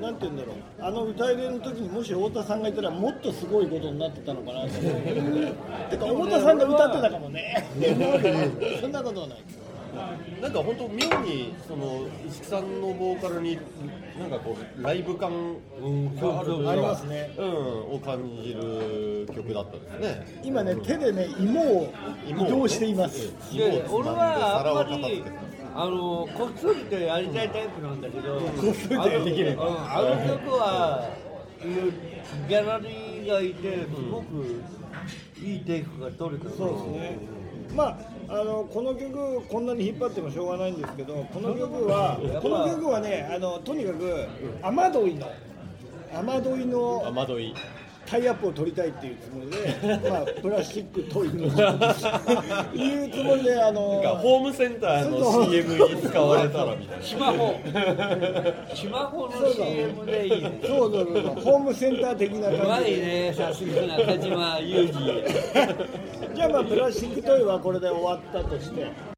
[0.00, 0.56] なんて言うんだろう。
[0.80, 4.92] あの歌入れの時にもし太田さんがいたらもっとすごいことになってたのかなと思う。
[5.90, 7.66] てか太田さんが歌ってたかもね。
[8.80, 9.38] そんなことはない
[10.40, 13.58] なんか本当妙にその石木さんのボーカルに
[14.20, 15.54] なんかこうライブ感
[16.20, 17.34] があるありますね。
[17.36, 20.40] うん、を感じる曲だったですね。
[20.44, 21.92] 今ね手でね芋を
[22.28, 23.32] 移動しています。
[23.52, 25.24] で俺はあんまり
[25.80, 31.08] あのこっそりとやりたいタイプなんだけど、こっそりとやりきるあの曲は
[32.48, 34.60] ギャラリーがいてすごく
[35.40, 37.18] いいテイクが取れたそうですね。
[37.76, 37.96] ま
[38.28, 44.26] ああのこの曲こんなに引っ張ってもしょうがないんですけどこの曲は この曲はねあのとにかく
[44.60, 45.30] 雨どいの。
[46.12, 47.04] 雨どいの。
[47.06, 47.54] 雨どい。
[48.08, 51.36] タイアップを取りたいっていうつもりで、 まあ、プラスチックトイと
[52.74, 57.04] いうつもりであのなんかホームセンターの CM に使われたらみたいな。
[57.04, 57.54] スマホ。
[58.74, 60.60] スマホの CM でいいね。
[60.66, 63.34] そうそうそうホームセンター的なうまいね。
[63.36, 65.24] さすが中島裕二。
[66.34, 69.17] じゃあまあプラスチックトイはこれで終わったとして